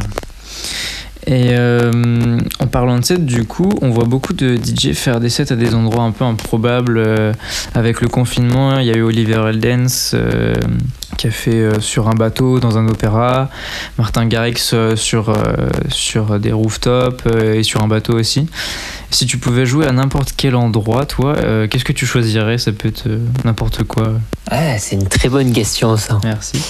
Et 1.28 1.50
euh, 1.50 2.38
en 2.58 2.66
parlant 2.68 2.98
de 2.98 3.04
sets, 3.04 3.18
du 3.18 3.44
coup, 3.44 3.70
on 3.82 3.90
voit 3.90 4.06
beaucoup 4.06 4.32
de 4.32 4.56
DJ 4.56 4.94
faire 4.94 5.20
des 5.20 5.28
sets 5.28 5.52
à 5.52 5.56
des 5.56 5.74
endroits 5.74 6.04
un 6.04 6.10
peu 6.10 6.24
improbables. 6.24 6.96
euh, 6.96 7.34
avec 7.74 8.00
le 8.00 8.08
confinement, 8.08 8.78
il 8.78 8.86
y 8.86 8.90
a 8.90 8.96
eu 8.96 9.02
Oliver 9.02 9.44
Eldens 9.50 10.12
euh, 10.14 10.54
qui 11.18 11.26
a 11.26 11.30
fait 11.30 11.80
sur 11.80 12.08
un 12.08 12.14
bateau 12.14 12.60
dans 12.60 12.78
un 12.78 12.88
opéra, 12.88 13.50
Martin 13.98 14.24
Garrix 14.24 14.72
sur, 14.94 15.36
sur 15.90 16.38
des 16.38 16.52
rooftops 16.52 17.24
et 17.26 17.62
sur 17.62 17.82
un 17.82 17.88
bateau 17.88 18.14
aussi. 18.14 18.48
Si 19.10 19.26
tu 19.26 19.36
pouvais 19.36 19.66
jouer 19.66 19.86
à 19.86 19.92
n'importe 19.92 20.32
quel 20.36 20.54
endroit, 20.54 21.06
toi, 21.06 21.34
qu'est-ce 21.68 21.84
que 21.84 21.92
tu 21.92 22.06
choisirais? 22.06 22.56
Ça 22.56 22.72
peut 22.72 22.88
être 22.88 23.08
n'importe 23.44 23.82
quoi. 23.82 24.12
Ah, 24.50 24.78
c'est 24.78 24.94
une 24.94 25.08
très 25.08 25.28
bonne 25.28 25.52
question, 25.52 25.96
ça. 25.96 26.20
Merci. 26.22 26.62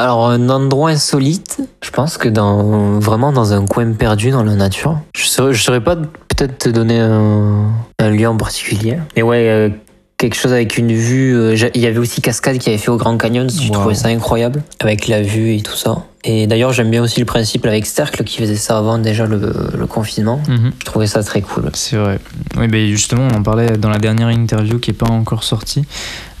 Alors, 0.00 0.28
un 0.28 0.48
endroit 0.48 0.90
insolite, 0.90 1.58
je 1.82 1.90
pense 1.90 2.18
que 2.18 2.28
dans 2.28 3.00
vraiment 3.00 3.32
dans 3.32 3.52
un 3.52 3.66
coin 3.66 3.92
perdu 3.94 4.30
dans 4.30 4.44
la 4.44 4.54
nature. 4.54 4.96
Je 5.16 5.24
saurais, 5.26 5.52
je 5.52 5.60
saurais 5.60 5.80
pas 5.82 5.96
peut-être 5.96 6.56
te 6.56 6.68
donner 6.68 7.00
un, 7.00 7.64
un 7.98 8.10
lieu 8.10 8.28
en 8.28 8.36
particulier. 8.36 8.98
Mais 9.16 9.22
ouais, 9.22 9.48
euh, 9.48 9.70
quelque 10.16 10.36
chose 10.36 10.52
avec 10.52 10.78
une 10.78 10.92
vue. 10.92 11.36
euh, 11.36 11.56
Il 11.74 11.80
y 11.80 11.86
avait 11.88 11.98
aussi 11.98 12.20
Cascade 12.22 12.58
qui 12.58 12.68
avait 12.68 12.78
fait 12.78 12.90
au 12.92 12.96
Grand 12.96 13.16
Canyon, 13.16 13.50
je 13.50 13.66
Wow. 13.66 13.72
trouvais 13.72 13.94
ça 13.96 14.06
incroyable, 14.06 14.62
avec 14.78 15.08
la 15.08 15.20
vue 15.20 15.56
et 15.56 15.62
tout 15.62 15.74
ça. 15.74 16.04
Et 16.24 16.46
d'ailleurs, 16.48 16.72
j'aime 16.72 16.90
bien 16.90 17.02
aussi 17.02 17.20
le 17.20 17.26
principe 17.26 17.64
avec 17.64 17.86
Stercle 17.86 18.24
qui 18.24 18.38
faisait 18.38 18.56
ça 18.56 18.76
avant 18.76 18.98
déjà 18.98 19.26
le, 19.26 19.52
le 19.78 19.86
confinement. 19.86 20.42
Mhm. 20.48 20.72
Je 20.80 20.84
trouvais 20.84 21.06
ça 21.06 21.22
très 21.22 21.40
cool. 21.42 21.70
C'est 21.74 21.96
vrai. 21.96 22.18
Oui, 22.56 22.66
ben 22.66 22.88
justement, 22.88 23.28
on 23.32 23.36
en 23.36 23.42
parlait 23.42 23.76
dans 23.78 23.88
la 23.88 23.98
dernière 23.98 24.28
interview 24.28 24.78
qui 24.80 24.90
n'est 24.90 24.96
pas 24.96 25.06
encore 25.06 25.44
sortie. 25.44 25.84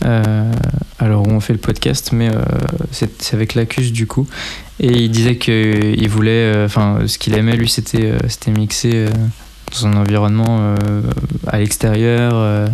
Euh, 0.04 0.52
alors, 0.98 1.26
où 1.26 1.30
on 1.30 1.38
fait 1.40 1.52
le 1.52 1.60
podcast, 1.60 2.10
mais 2.12 2.28
euh, 2.28 2.42
c'est 2.90 3.34
avec 3.34 3.54
l'Acus 3.54 3.92
du 3.92 4.06
coup. 4.08 4.26
Et 4.80 4.92
il 5.04 5.10
disait 5.10 5.36
qu'il 5.36 6.08
voulait. 6.08 6.30
euh, 6.54 6.66
Enfin, 6.66 6.98
ce 7.06 7.16
qu'il 7.18 7.34
aimait, 7.34 7.56
lui, 7.56 7.68
c'était 7.68 8.10
euh, 8.12 8.18
c'était 8.28 8.50
mixer 8.50 8.90
euh, 8.94 9.08
dans 9.72 9.86
un 9.86 9.94
environnement 9.96 10.74
à 11.46 11.58
l'extérieur, 11.58 12.68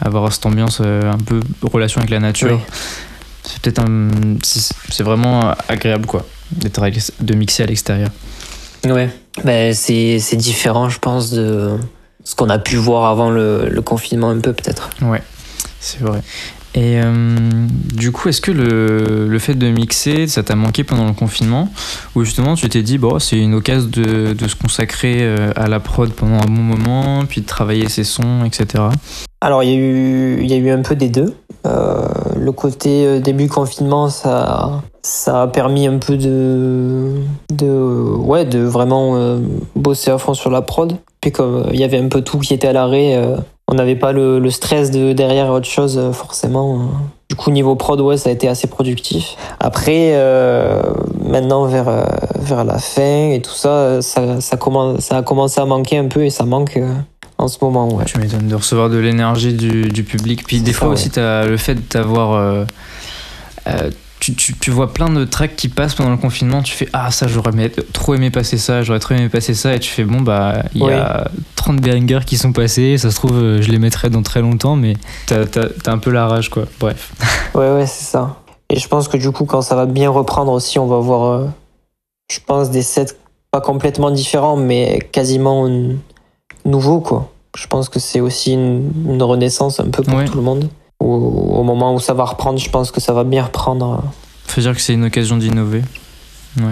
avoir 0.00 0.32
cette 0.32 0.46
ambiance 0.46 0.80
un 0.80 1.18
peu 1.24 1.40
relation 1.62 2.00
avec 2.00 2.10
la 2.10 2.20
nature. 2.20 2.60
Oui. 2.66 2.74
C'est 3.42 3.60
peut-être 3.60 3.80
un. 3.80 4.08
C'est 4.42 5.02
vraiment 5.02 5.52
agréable, 5.68 6.06
quoi, 6.06 6.24
d'être 6.52 6.82
de 7.20 7.34
mixer 7.34 7.62
à 7.62 7.66
l'extérieur. 7.66 8.10
Ouais. 8.84 9.10
Ben, 9.44 9.74
c'est 9.74 10.18
c'est 10.18 10.36
différent, 10.36 10.88
je 10.88 10.98
pense, 10.98 11.30
de 11.30 11.70
ce 12.24 12.34
qu'on 12.34 12.50
a 12.50 12.58
pu 12.58 12.76
voir 12.76 13.10
avant 13.10 13.30
le, 13.30 13.68
le 13.68 13.82
confinement 13.82 14.30
un 14.30 14.40
peu 14.40 14.52
peut-être. 14.52 14.90
Ouais, 15.02 15.22
c'est 15.80 16.00
vrai. 16.00 16.20
Et 16.74 17.00
euh, 17.02 17.36
du 17.94 18.12
coup, 18.12 18.28
est-ce 18.28 18.40
que 18.40 18.52
le, 18.52 19.26
le 19.26 19.38
fait 19.38 19.54
de 19.54 19.68
mixer, 19.68 20.26
ça 20.28 20.42
t'a 20.42 20.54
manqué 20.54 20.84
pendant 20.84 21.06
le 21.06 21.12
confinement? 21.12 21.72
Ou 22.14 22.24
justement, 22.24 22.54
tu 22.54 22.68
t'es 22.68 22.82
dit, 22.82 22.98
bon, 22.98 23.18
c'est 23.18 23.38
une 23.38 23.54
occasion 23.54 23.88
de, 23.88 24.34
de 24.34 24.48
se 24.48 24.54
consacrer 24.54 25.16
euh, 25.22 25.50
à 25.56 25.66
la 25.66 25.80
prod 25.80 26.12
pendant 26.12 26.36
un 26.36 26.46
bon 26.46 26.62
moment, 26.62 27.24
puis 27.24 27.40
de 27.40 27.46
travailler 27.46 27.88
ses 27.88 28.04
sons, 28.04 28.44
etc. 28.44 28.84
Alors 29.40 29.62
il 29.62 29.70
y 29.70 29.72
a 29.72 29.76
eu 29.76 30.38
il 30.42 30.50
y 30.50 30.52
a 30.52 30.56
eu 30.56 30.70
un 30.70 30.82
peu 30.82 30.94
des 30.94 31.08
deux. 31.08 31.34
Euh, 31.66 32.06
le 32.36 32.52
côté 32.52 33.04
euh, 33.06 33.20
début 33.20 33.48
confinement, 33.48 34.08
ça 34.08 34.82
ça 35.02 35.42
a 35.42 35.46
permis 35.48 35.86
un 35.86 35.98
peu 35.98 36.16
de 36.16 37.12
de 37.50 37.66
ouais 38.18 38.44
de 38.44 38.60
vraiment 38.60 39.16
euh, 39.16 39.38
bosser 39.74 40.10
à 40.10 40.18
fond 40.18 40.34
sur 40.34 40.50
la 40.50 40.62
prod. 40.62 40.96
Puis 41.20 41.32
comme 41.32 41.56
euh, 41.56 41.70
il 41.72 41.80
y 41.80 41.84
avait 41.84 41.98
un 41.98 42.08
peu 42.08 42.22
tout 42.22 42.38
qui 42.38 42.54
était 42.54 42.68
à 42.68 42.72
l'arrêt, 42.72 43.16
euh, 43.16 43.36
on 43.66 43.74
n'avait 43.74 43.96
pas 43.96 44.12
le, 44.12 44.38
le 44.38 44.50
stress 44.50 44.90
de 44.90 45.12
derrière 45.12 45.50
autre 45.50 45.66
chose 45.68 45.98
euh, 45.98 46.12
forcément. 46.12 46.74
euh. 46.76 46.84
Du 47.28 47.36
coup 47.36 47.50
niveau 47.50 47.74
prod 47.76 48.00
ouais 48.00 48.16
ça 48.16 48.30
a 48.30 48.32
été 48.32 48.48
assez 48.48 48.68
productif. 48.68 49.36
Après 49.60 50.12
euh, 50.14 50.80
maintenant 51.22 51.64
vers 51.66 51.88
euh, 51.88 52.04
vers 52.38 52.64
la 52.64 52.78
fin 52.78 53.30
et 53.32 53.42
tout 53.42 53.50
ça 53.52 53.68
euh, 53.68 54.00
ça 54.00 54.40
ça 54.40 54.56
commence 54.56 55.00
ça 55.00 55.18
a 55.18 55.22
commencé 55.22 55.60
à 55.60 55.66
manquer 55.66 55.98
un 55.98 56.06
peu 56.08 56.24
et 56.24 56.30
ça 56.30 56.44
manque 56.44 56.78
euh, 56.78 56.88
en 57.38 57.48
ce 57.48 57.58
moment 57.62 57.88
ouais. 57.94 58.04
Tu 58.04 58.18
m'étonnes 58.18 58.48
de 58.48 58.54
recevoir 58.54 58.90
de 58.90 58.98
l'énergie 58.98 59.52
du, 59.54 59.82
du 59.88 60.04
public. 60.04 60.44
Puis 60.46 60.60
des 60.60 60.72
Ça, 60.72 60.78
fois 60.80 60.88
ouais. 60.88 60.94
aussi, 60.94 61.10
t'as 61.10 61.46
le 61.46 61.56
fait 61.56 61.90
d'avoir. 61.92 62.32
euh, 62.34 62.64
euh, 63.68 63.90
tu, 64.20 64.34
tu, 64.34 64.52
tu 64.58 64.72
vois 64.72 64.92
plein 64.92 65.08
de 65.08 65.24
tracks 65.24 65.54
qui 65.54 65.68
passent 65.68 65.94
pendant 65.94 66.10
le 66.10 66.16
confinement, 66.16 66.60
tu 66.60 66.72
fais 66.74 66.88
Ah, 66.92 67.12
ça, 67.12 67.28
j'aurais 67.28 67.52
trop 67.92 68.16
aimé 68.16 68.30
passer 68.32 68.58
ça, 68.58 68.82
j'aurais 68.82 68.98
trop 68.98 69.14
aimé 69.14 69.28
passer 69.28 69.54
ça, 69.54 69.74
et 69.76 69.78
tu 69.78 69.88
fais 69.90 70.02
Bon, 70.02 70.20
bah, 70.20 70.64
il 70.74 70.82
y 70.82 70.90
a 70.90 71.28
30 71.54 71.80
bangers 71.80 72.24
qui 72.26 72.36
sont 72.36 72.52
passés, 72.52 72.98
ça 72.98 73.12
se 73.12 73.14
trouve, 73.16 73.36
euh, 73.38 73.62
je 73.62 73.70
les 73.70 73.78
mettrai 73.78 74.10
dans 74.10 74.22
très 74.22 74.40
longtemps, 74.40 74.74
mais 74.74 74.94
t'as 75.26 75.46
t'as- 75.46 75.68
t'as 75.68 75.92
un 75.92 75.98
peu 75.98 76.10
la 76.10 76.26
rage, 76.26 76.48
quoi. 76.50 76.64
Bref. 76.80 77.12
Ouais, 77.54 77.70
ouais, 77.72 77.86
c'est 77.86 78.04
ça. 78.04 78.36
Et 78.70 78.78
je 78.80 78.88
pense 78.88 79.06
que 79.06 79.16
du 79.16 79.30
coup, 79.30 79.44
quand 79.44 79.62
ça 79.62 79.76
va 79.76 79.86
bien 79.86 80.10
reprendre 80.10 80.50
aussi, 80.50 80.80
on 80.80 80.86
va 80.88 80.98
voir, 80.98 81.24
euh, 81.40 81.46
je 82.30 82.40
pense, 82.44 82.70
des 82.70 82.82
sets 82.82 83.14
pas 83.52 83.60
complètement 83.60 84.10
différents, 84.10 84.56
mais 84.56 84.98
quasiment 85.12 85.68
nouveaux, 86.68 87.00
quoi. 87.00 87.32
Je 87.56 87.66
pense 87.66 87.88
que 87.88 87.98
c'est 87.98 88.20
aussi 88.20 88.52
une, 88.52 88.90
une 89.08 89.22
renaissance 89.22 89.80
un 89.80 89.88
peu 89.88 90.02
pour 90.02 90.14
Ouais. 90.16 90.24
tout 90.26 90.36
le 90.36 90.42
monde. 90.42 90.68
Au, 91.00 91.06
au 91.06 91.62
moment 91.62 91.94
où 91.94 92.00
ça 92.00 92.14
va 92.14 92.24
reprendre, 92.24 92.58
je 92.58 92.68
pense 92.70 92.90
que 92.90 93.00
ça 93.00 93.12
va 93.12 93.24
bien 93.24 93.44
reprendre. 93.44 94.00
euh, 94.04 94.08
Faut 94.46 94.60
dire 94.60 94.74
que 94.74 94.80
c'est 94.80 94.94
une 94.94 95.04
occasion 95.04 95.36
d'innover. 95.36 95.82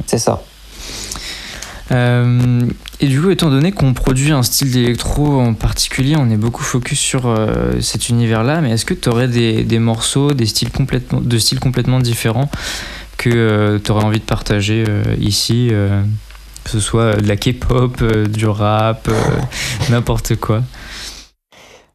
C'est 0.07 0.19
ça. 0.19 0.43
Euh, 1.93 2.61
et 3.00 3.07
du 3.07 3.21
coup, 3.21 3.31
étant 3.31 3.50
donné 3.50 3.71
qu'on 3.71 3.95
produit 3.95 4.33
un 4.33 4.43
style 4.43 4.73
d'électro 4.73 5.41
en 5.41 5.55
particulier, 5.55 6.17
on 6.19 6.29
est 6.31 6.37
beaucoup 6.37 6.62
focus 6.65 6.99
sur 6.99 7.26
euh, 7.26 7.81
cet 7.81 8.09
univers-là, 8.09 8.61
mais 8.61 8.73
est-ce 8.73 8.85
que 8.85 8.95
tu 8.95 9.09
aurais 9.09 9.29
des, 9.29 9.62
des 9.62 9.79
morceaux, 9.79 10.33
des 10.33 10.47
styles 10.47 10.71
complètement, 10.71 11.21
de 11.21 11.38
styles 11.38 11.61
complètement 11.61 12.00
différents 12.00 12.50
que 13.19 13.81
tu 13.83 13.91
aurais 13.93 14.05
envie 14.05 14.19
de 14.19 14.25
partager 14.25 14.85
euh, 14.88 15.03
ici 15.21 15.69
euh, 15.71 16.03
que 16.66 16.73
ce 16.73 16.80
soit 16.80 17.14
de 17.14 17.28
la 17.28 17.37
K-pop, 17.37 17.92
euh, 18.02 18.26
du 18.26 18.49
rap, 18.49 19.06
euh, 19.06 19.12
n'importe 19.88 20.35
quoi. 20.35 20.62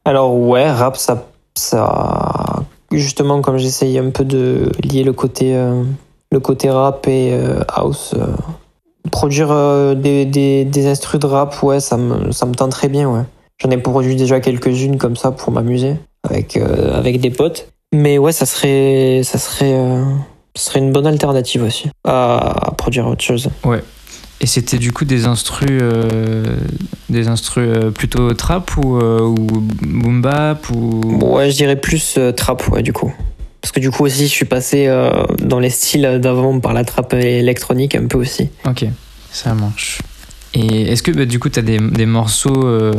Alors 0.06 0.34
ouais, 0.34 0.72
rap, 0.72 0.96
ça, 0.96 1.28
ça, 1.56 2.64
justement, 2.90 3.42
comme 3.42 3.58
j'essaye 3.58 4.00
un 4.00 4.12
peu 4.12 4.24
de 4.24 4.72
lier 4.82 5.04
le 5.04 5.12
côté, 5.12 5.58
euh, 5.58 5.84
le 6.32 6.40
côté 6.40 6.70
rap 6.70 7.06
et 7.10 7.34
euh, 7.34 7.60
house, 7.68 8.16
euh, 8.16 8.28
produire 9.12 9.94
des, 9.98 10.24
des, 10.24 10.64
des 10.64 10.88
instrus 10.88 11.20
de 11.20 11.28
rap, 11.28 11.62
ouais, 11.64 11.82
ça 11.82 11.98
me, 11.98 12.32
ça 12.32 12.46
me 12.46 12.54
tente 12.54 12.72
très 12.72 12.88
bien, 12.88 13.10
ouais. 13.10 13.24
J'en 13.62 13.72
ai 13.72 13.78
produit 13.78 14.16
déjà 14.16 14.40
quelques-unes 14.40 14.98
comme 14.98 15.18
ça 15.18 15.32
pour 15.32 15.52
m'amuser 15.52 15.98
avec, 16.24 16.56
avec 16.56 17.20
des 17.20 17.30
potes. 17.30 17.68
Mais 17.94 18.18
ouais, 18.18 18.32
ça 18.32 18.46
serait, 18.46 19.22
ça 19.26 19.38
serait, 19.38 19.76
ça 20.56 20.64
serait 20.64 20.80
une 20.80 20.94
bonne 20.94 21.08
alternative 21.08 21.64
aussi 21.64 21.90
à, 22.06 22.70
à 22.70 22.72
produire 22.72 23.06
autre 23.08 23.22
chose. 23.22 23.50
Et 24.42 24.48
c'était 24.48 24.80
du 24.80 24.92
coup 24.92 25.06
des 25.06 25.26
instrus, 25.26 25.70
euh, 25.70 26.44
des 27.10 27.28
instrus 27.28 27.68
euh, 27.68 27.92
plutôt 27.92 28.34
trap 28.34 28.76
ou, 28.76 28.98
euh, 28.98 29.22
ou 29.22 29.36
boom 29.36 30.24
bap 30.24 30.68
ou... 30.72 31.36
Ouais, 31.36 31.52
je 31.52 31.56
dirais 31.56 31.76
plus 31.76 32.18
trap, 32.36 32.68
ouais, 32.70 32.82
du 32.82 32.92
coup. 32.92 33.14
Parce 33.62 33.72
que 33.72 33.80
du 33.80 33.92
coup 33.92 34.04
aussi, 34.04 34.24
je 34.24 34.32
suis 34.32 34.46
passé 34.46 34.90
dans 35.38 35.60
les 35.60 35.70
styles 35.70 36.18
d'avant 36.20 36.60
par 36.60 36.74
la 36.74 36.84
trappe 36.84 37.14
électronique 37.14 37.94
un 37.94 38.08
peu 38.08 38.18
aussi. 38.18 38.50
Ok, 38.66 38.86
ça 39.32 39.54
marche. 39.54 40.00
Et 40.54 40.92
est-ce 40.92 41.02
que 41.02 41.12
bah, 41.12 41.26
du 41.26 41.40
coup 41.40 41.50
tu 41.50 41.60
as 41.60 41.62
des, 41.62 41.80
des 41.80 42.06
morceaux 42.06 42.66
euh, 42.66 42.94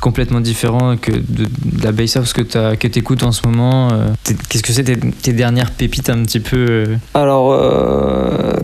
complètement 0.00 0.40
différents 0.40 0.96
que 0.96 1.12
de, 1.12 1.44
de 1.44 1.84
la 1.84 1.92
bass 1.92 2.16
house 2.16 2.32
que 2.32 2.42
tu 2.42 2.98
écoutes 2.98 3.22
en 3.22 3.32
ce 3.32 3.46
moment 3.46 3.88
euh, 3.92 4.08
Qu'est-ce 4.48 4.62
que 4.62 4.72
c'est 4.72 4.84
tes, 4.84 4.96
tes 4.96 5.32
dernières 5.34 5.72
pépites 5.72 6.08
un 6.08 6.22
petit 6.22 6.40
peu 6.40 6.56
euh, 6.68 6.96
Alors, 7.14 7.50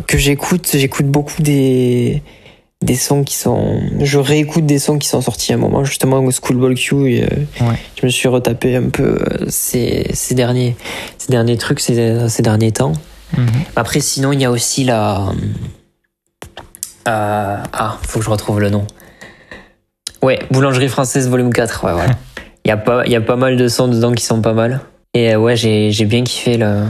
que 0.07 0.17
j'écoute, 0.17 0.71
j'écoute 0.73 1.07
beaucoup 1.07 1.43
des, 1.43 2.23
des 2.83 2.97
sons 2.97 3.23
qui 3.23 3.37
sont. 3.37 3.81
Je 4.01 4.19
réécoute 4.19 4.67
des 4.67 4.79
sons 4.79 4.99
qui 4.99 5.09
sont 5.09 5.21
sortis 5.21 5.53
à 5.53 5.57
un 5.57 5.59
moment, 5.59 5.85
justement, 5.85 6.23
Q. 6.29 7.13
Et, 7.13 7.23
euh, 7.23 7.27
Ouais. 7.61 7.77
Je 8.01 8.07
me 8.07 8.11
suis 8.11 8.29
retapé 8.29 8.77
un 8.77 8.89
peu 8.89 9.19
ces, 9.49 10.11
ces, 10.13 10.35
derniers, 10.35 10.77
ces 11.19 11.31
derniers 11.31 11.57
trucs, 11.57 11.81
ces, 11.81 12.29
ces 12.29 12.43
derniers 12.43 12.73
temps. 12.73 12.93
mhm. 13.37 13.47
Après, 13.77 14.01
sinon, 14.01 14.33
il 14.33 14.41
y 14.41 14.45
a 14.45 14.51
aussi 14.51 14.85
la. 14.85 15.33
Euh, 17.09 17.57
ah, 17.73 17.99
faut 18.07 18.19
que 18.19 18.25
je 18.25 18.31
retrouve 18.31 18.61
le 18.61 18.71
nom. 18.71 18.87
Ouais, 20.23 20.39
Boulangerie 20.51 20.89
française 20.89 21.29
volume 21.29 21.53
4. 21.53 21.85
Ouais, 21.85 21.93
voilà. 21.93 22.13
Il 22.65 22.69
y, 22.69 22.71
a 22.73 22.77
pas- 22.77 23.05
y 23.07 23.17
a 23.17 23.21
pas 23.21 23.35
mal 23.35 23.57
de 23.57 23.67
sons 23.67 23.89
dedans 23.89 24.13
qui 24.13 24.25
sont 24.25 24.41
pas 24.41 24.53
mal. 24.53 24.81
Et 25.15 25.35
euh, 25.35 25.39
ouais, 25.39 25.57
j'ai 25.57 26.05
bien 26.05 26.23
kiffé 26.23 26.57
le. 26.57 26.85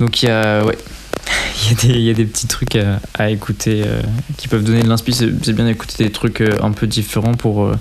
Donc 0.00 0.20
il 0.22 0.26
y 0.26 0.30
a, 0.30 0.64
ouais, 0.64 0.76
il 1.64 1.68
y, 1.68 1.72
a 1.72 1.80
des- 1.80 1.98
il 2.00 2.04
y 2.06 2.10
a 2.10 2.14
des 2.14 2.24
petits 2.24 2.48
trucs 2.48 2.74
à, 2.74 2.98
à 3.16 3.30
écouter 3.30 3.84
euh, 3.86 4.02
qui 4.36 4.48
peuvent 4.48 4.64
donner 4.64 4.82
de 4.82 4.88
l'inspi. 4.88 5.12
C'est 5.12 5.52
bien 5.52 5.64
d'écouter 5.66 6.02
des 6.04 6.10
trucs 6.10 6.40
euh, 6.40 6.58
un 6.60 6.72
peu 6.72 6.88
différents 6.88 7.34
pour, 7.34 7.64
euh, 7.64 7.76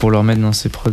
pour 0.00 0.10
leur 0.10 0.24
mettre 0.24 0.40
dans 0.40 0.52
ses 0.52 0.68
prods. 0.68 0.90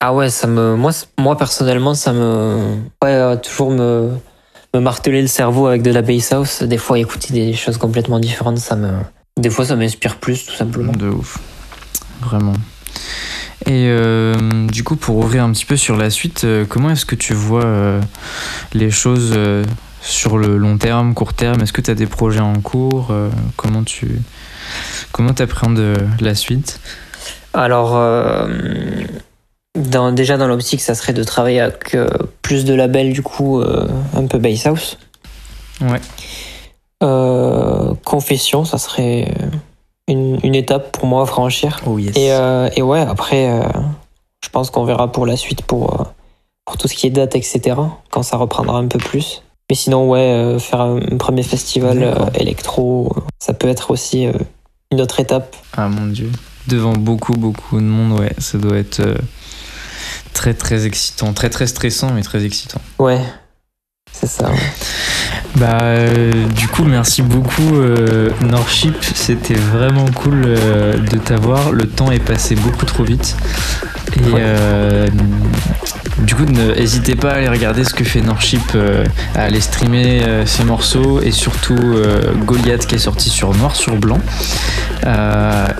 Ah 0.00 0.14
ouais, 0.14 0.30
ça 0.30 0.46
me. 0.46 0.76
Moi, 0.76 0.92
moi 1.18 1.36
personnellement, 1.36 1.94
ça 1.94 2.12
me. 2.12 2.76
Ouais, 3.02 3.10
euh, 3.14 3.34
toujours 3.34 3.72
me. 3.72 4.12
Me 4.74 4.80
marteler 4.80 5.22
le 5.22 5.28
cerveau 5.28 5.66
avec 5.66 5.82
de 5.82 5.90
la 5.90 6.02
bass 6.02 6.32
house. 6.32 6.62
Des 6.62 6.78
fois, 6.78 6.98
écouter 6.98 7.32
des 7.32 7.54
choses 7.54 7.78
complètement 7.78 8.20
différentes, 8.20 8.58
ça 8.58 8.76
me. 8.76 8.90
Des 9.38 9.50
fois, 9.50 9.64
ça 9.64 9.76
m'inspire 9.76 10.16
plus, 10.16 10.44
tout 10.44 10.54
simplement. 10.54 10.92
De 10.92 11.08
ouf. 11.08 11.38
Vraiment. 12.20 12.54
Et 13.66 13.86
euh, 13.88 14.66
du 14.66 14.84
coup, 14.84 14.96
pour 14.96 15.16
ouvrir 15.16 15.44
un 15.44 15.52
petit 15.52 15.64
peu 15.64 15.76
sur 15.76 15.96
la 15.96 16.10
suite, 16.10 16.44
euh, 16.44 16.64
comment 16.68 16.90
est-ce 16.90 17.06
que 17.06 17.14
tu 17.14 17.34
vois 17.34 17.64
euh, 17.64 18.00
les 18.72 18.90
choses 18.90 19.38
sur 20.00 20.38
le 20.38 20.56
long 20.56 20.78
terme, 20.78 21.14
court 21.14 21.34
terme? 21.34 21.60
Est-ce 21.62 21.72
que 21.72 21.80
tu 21.80 21.90
as 21.90 21.94
des 21.94 22.06
projets 22.06 22.40
en 22.40 22.60
cours? 22.60 23.12
Comment 23.56 23.84
tu 23.84 24.20
comment 25.12 25.30
appréhendes 25.30 25.96
la 26.20 26.34
suite? 26.34 26.80
Alors, 27.52 27.96
dans, 29.78 30.12
déjà 30.12 30.36
dans 30.36 30.46
l'optique, 30.46 30.80
ça 30.80 30.94
serait 30.94 31.12
de 31.12 31.22
travailler 31.22 31.60
avec 31.60 31.94
euh, 31.94 32.08
plus 32.42 32.64
de 32.64 32.74
labels, 32.74 33.12
du 33.12 33.22
coup, 33.22 33.60
euh, 33.60 33.88
un 34.14 34.26
peu 34.26 34.38
bass 34.38 34.66
house. 34.66 34.98
Ouais. 35.80 36.00
Euh, 37.02 37.94
confession, 38.04 38.64
ça 38.64 38.78
serait 38.78 39.32
une, 40.08 40.38
une 40.42 40.54
étape 40.54 40.92
pour 40.92 41.06
moi 41.06 41.22
à 41.22 41.26
franchir. 41.26 41.80
Oh 41.86 41.98
yes. 41.98 42.16
Et, 42.16 42.28
et 42.76 42.82
ouais, 42.82 43.00
après, 43.00 43.62
je 44.42 44.48
pense 44.48 44.70
qu'on 44.70 44.84
verra 44.84 45.12
pour 45.12 45.24
la 45.24 45.36
suite, 45.36 45.62
pour, 45.62 46.06
pour 46.64 46.76
tout 46.76 46.88
ce 46.88 46.94
qui 46.94 47.06
est 47.06 47.10
date, 47.10 47.36
etc., 47.36 47.76
quand 48.10 48.22
ça 48.22 48.36
reprendra 48.36 48.78
un 48.78 48.88
peu 48.88 48.98
plus. 48.98 49.42
Mais 49.70 49.76
sinon, 49.76 50.08
ouais, 50.08 50.56
faire 50.58 50.80
un, 50.80 50.96
un 50.96 51.16
premier 51.16 51.42
festival 51.42 52.30
électro, 52.34 53.14
ça 53.38 53.54
peut 53.54 53.68
être 53.68 53.90
aussi 53.92 54.26
une 54.90 55.00
autre 55.00 55.20
étape. 55.20 55.54
Ah 55.76 55.88
mon 55.88 56.06
dieu. 56.06 56.30
Devant 56.66 56.94
beaucoup, 56.94 57.34
beaucoup 57.34 57.76
de 57.76 57.84
monde, 57.84 58.18
ouais, 58.18 58.32
ça 58.38 58.58
doit 58.58 58.76
être 58.76 59.00
très, 60.38 60.54
très 60.54 60.86
excitant. 60.86 61.32
Très, 61.32 61.50
très 61.50 61.66
stressant, 61.66 62.12
mais 62.14 62.22
très 62.22 62.44
excitant. 62.44 62.80
Ouais, 63.00 63.20
c'est 64.12 64.28
ça. 64.28 64.50
Bah, 65.56 65.78
euh, 65.82 66.32
du 66.54 66.68
coup, 66.68 66.84
merci 66.84 67.22
beaucoup, 67.22 67.74
euh, 67.74 68.30
Norship. 68.42 68.94
C'était 69.14 69.54
vraiment 69.54 70.04
cool 70.14 70.44
euh, 70.46 70.96
de 70.96 71.18
t'avoir. 71.18 71.72
Le 71.72 71.86
temps 71.88 72.12
est 72.12 72.22
passé 72.24 72.54
beaucoup 72.54 72.86
trop 72.86 73.02
vite. 73.02 73.36
Et 74.16 74.20
Ouais. 74.30 74.40
euh, 74.40 75.08
du 76.18 76.34
coup, 76.36 76.44
n'hésitez 76.44 77.16
pas 77.16 77.32
à 77.32 77.34
aller 77.34 77.48
regarder 77.48 77.82
ce 77.82 77.92
que 77.94 78.04
fait 78.04 78.20
Norship, 78.20 78.76
à 79.34 79.42
aller 79.42 79.60
streamer 79.60 80.22
ses 80.46 80.64
morceaux 80.64 81.20
et 81.20 81.30
surtout 81.30 81.78
Goliath 82.44 82.86
qui 82.86 82.96
est 82.96 82.98
sorti 82.98 83.30
sur 83.30 83.54
noir 83.54 83.76
sur 83.76 83.94
blanc 83.96 84.18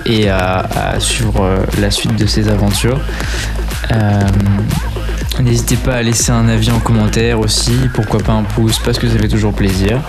et 0.06 0.28
à, 0.28 0.58
à 0.94 1.00
suivre 1.00 1.64
la 1.80 1.90
suite 1.90 2.14
de 2.16 2.26
ses 2.26 2.48
aventures. 2.48 3.00
Euh, 3.92 4.20
N'hésitez 5.40 5.76
pas 5.76 5.94
à 5.96 6.02
laisser 6.02 6.32
un 6.32 6.48
avis 6.48 6.70
en 6.72 6.80
commentaire 6.80 7.38
aussi, 7.38 7.72
pourquoi 7.94 8.18
pas 8.20 8.32
un 8.32 8.42
pouce, 8.42 8.80
parce 8.80 8.98
que 8.98 9.08
ça 9.08 9.16
fait 9.18 9.28
toujours 9.28 9.52
plaisir. 9.52 10.00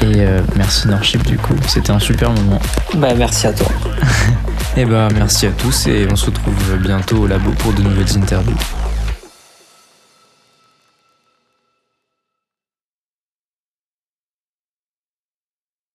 Et 0.00 0.16
euh, 0.18 0.40
merci 0.56 0.88
Norship 0.88 1.24
du 1.24 1.36
coup, 1.36 1.54
c'était 1.68 1.92
un 1.92 2.00
super 2.00 2.30
moment. 2.32 2.58
Bah, 2.96 3.14
merci 3.16 3.46
à 3.46 3.52
toi. 3.52 3.68
Et 4.76 4.84
bah 4.84 5.06
merci 5.14 5.46
à 5.46 5.50
tous 5.50 5.86
et 5.86 6.08
on 6.10 6.16
se 6.16 6.26
retrouve 6.26 6.76
bientôt 6.80 7.18
au 7.18 7.26
labo 7.28 7.52
pour 7.58 7.72
de 7.74 7.82
nouvelles 7.82 8.18
interviews. 8.18 8.56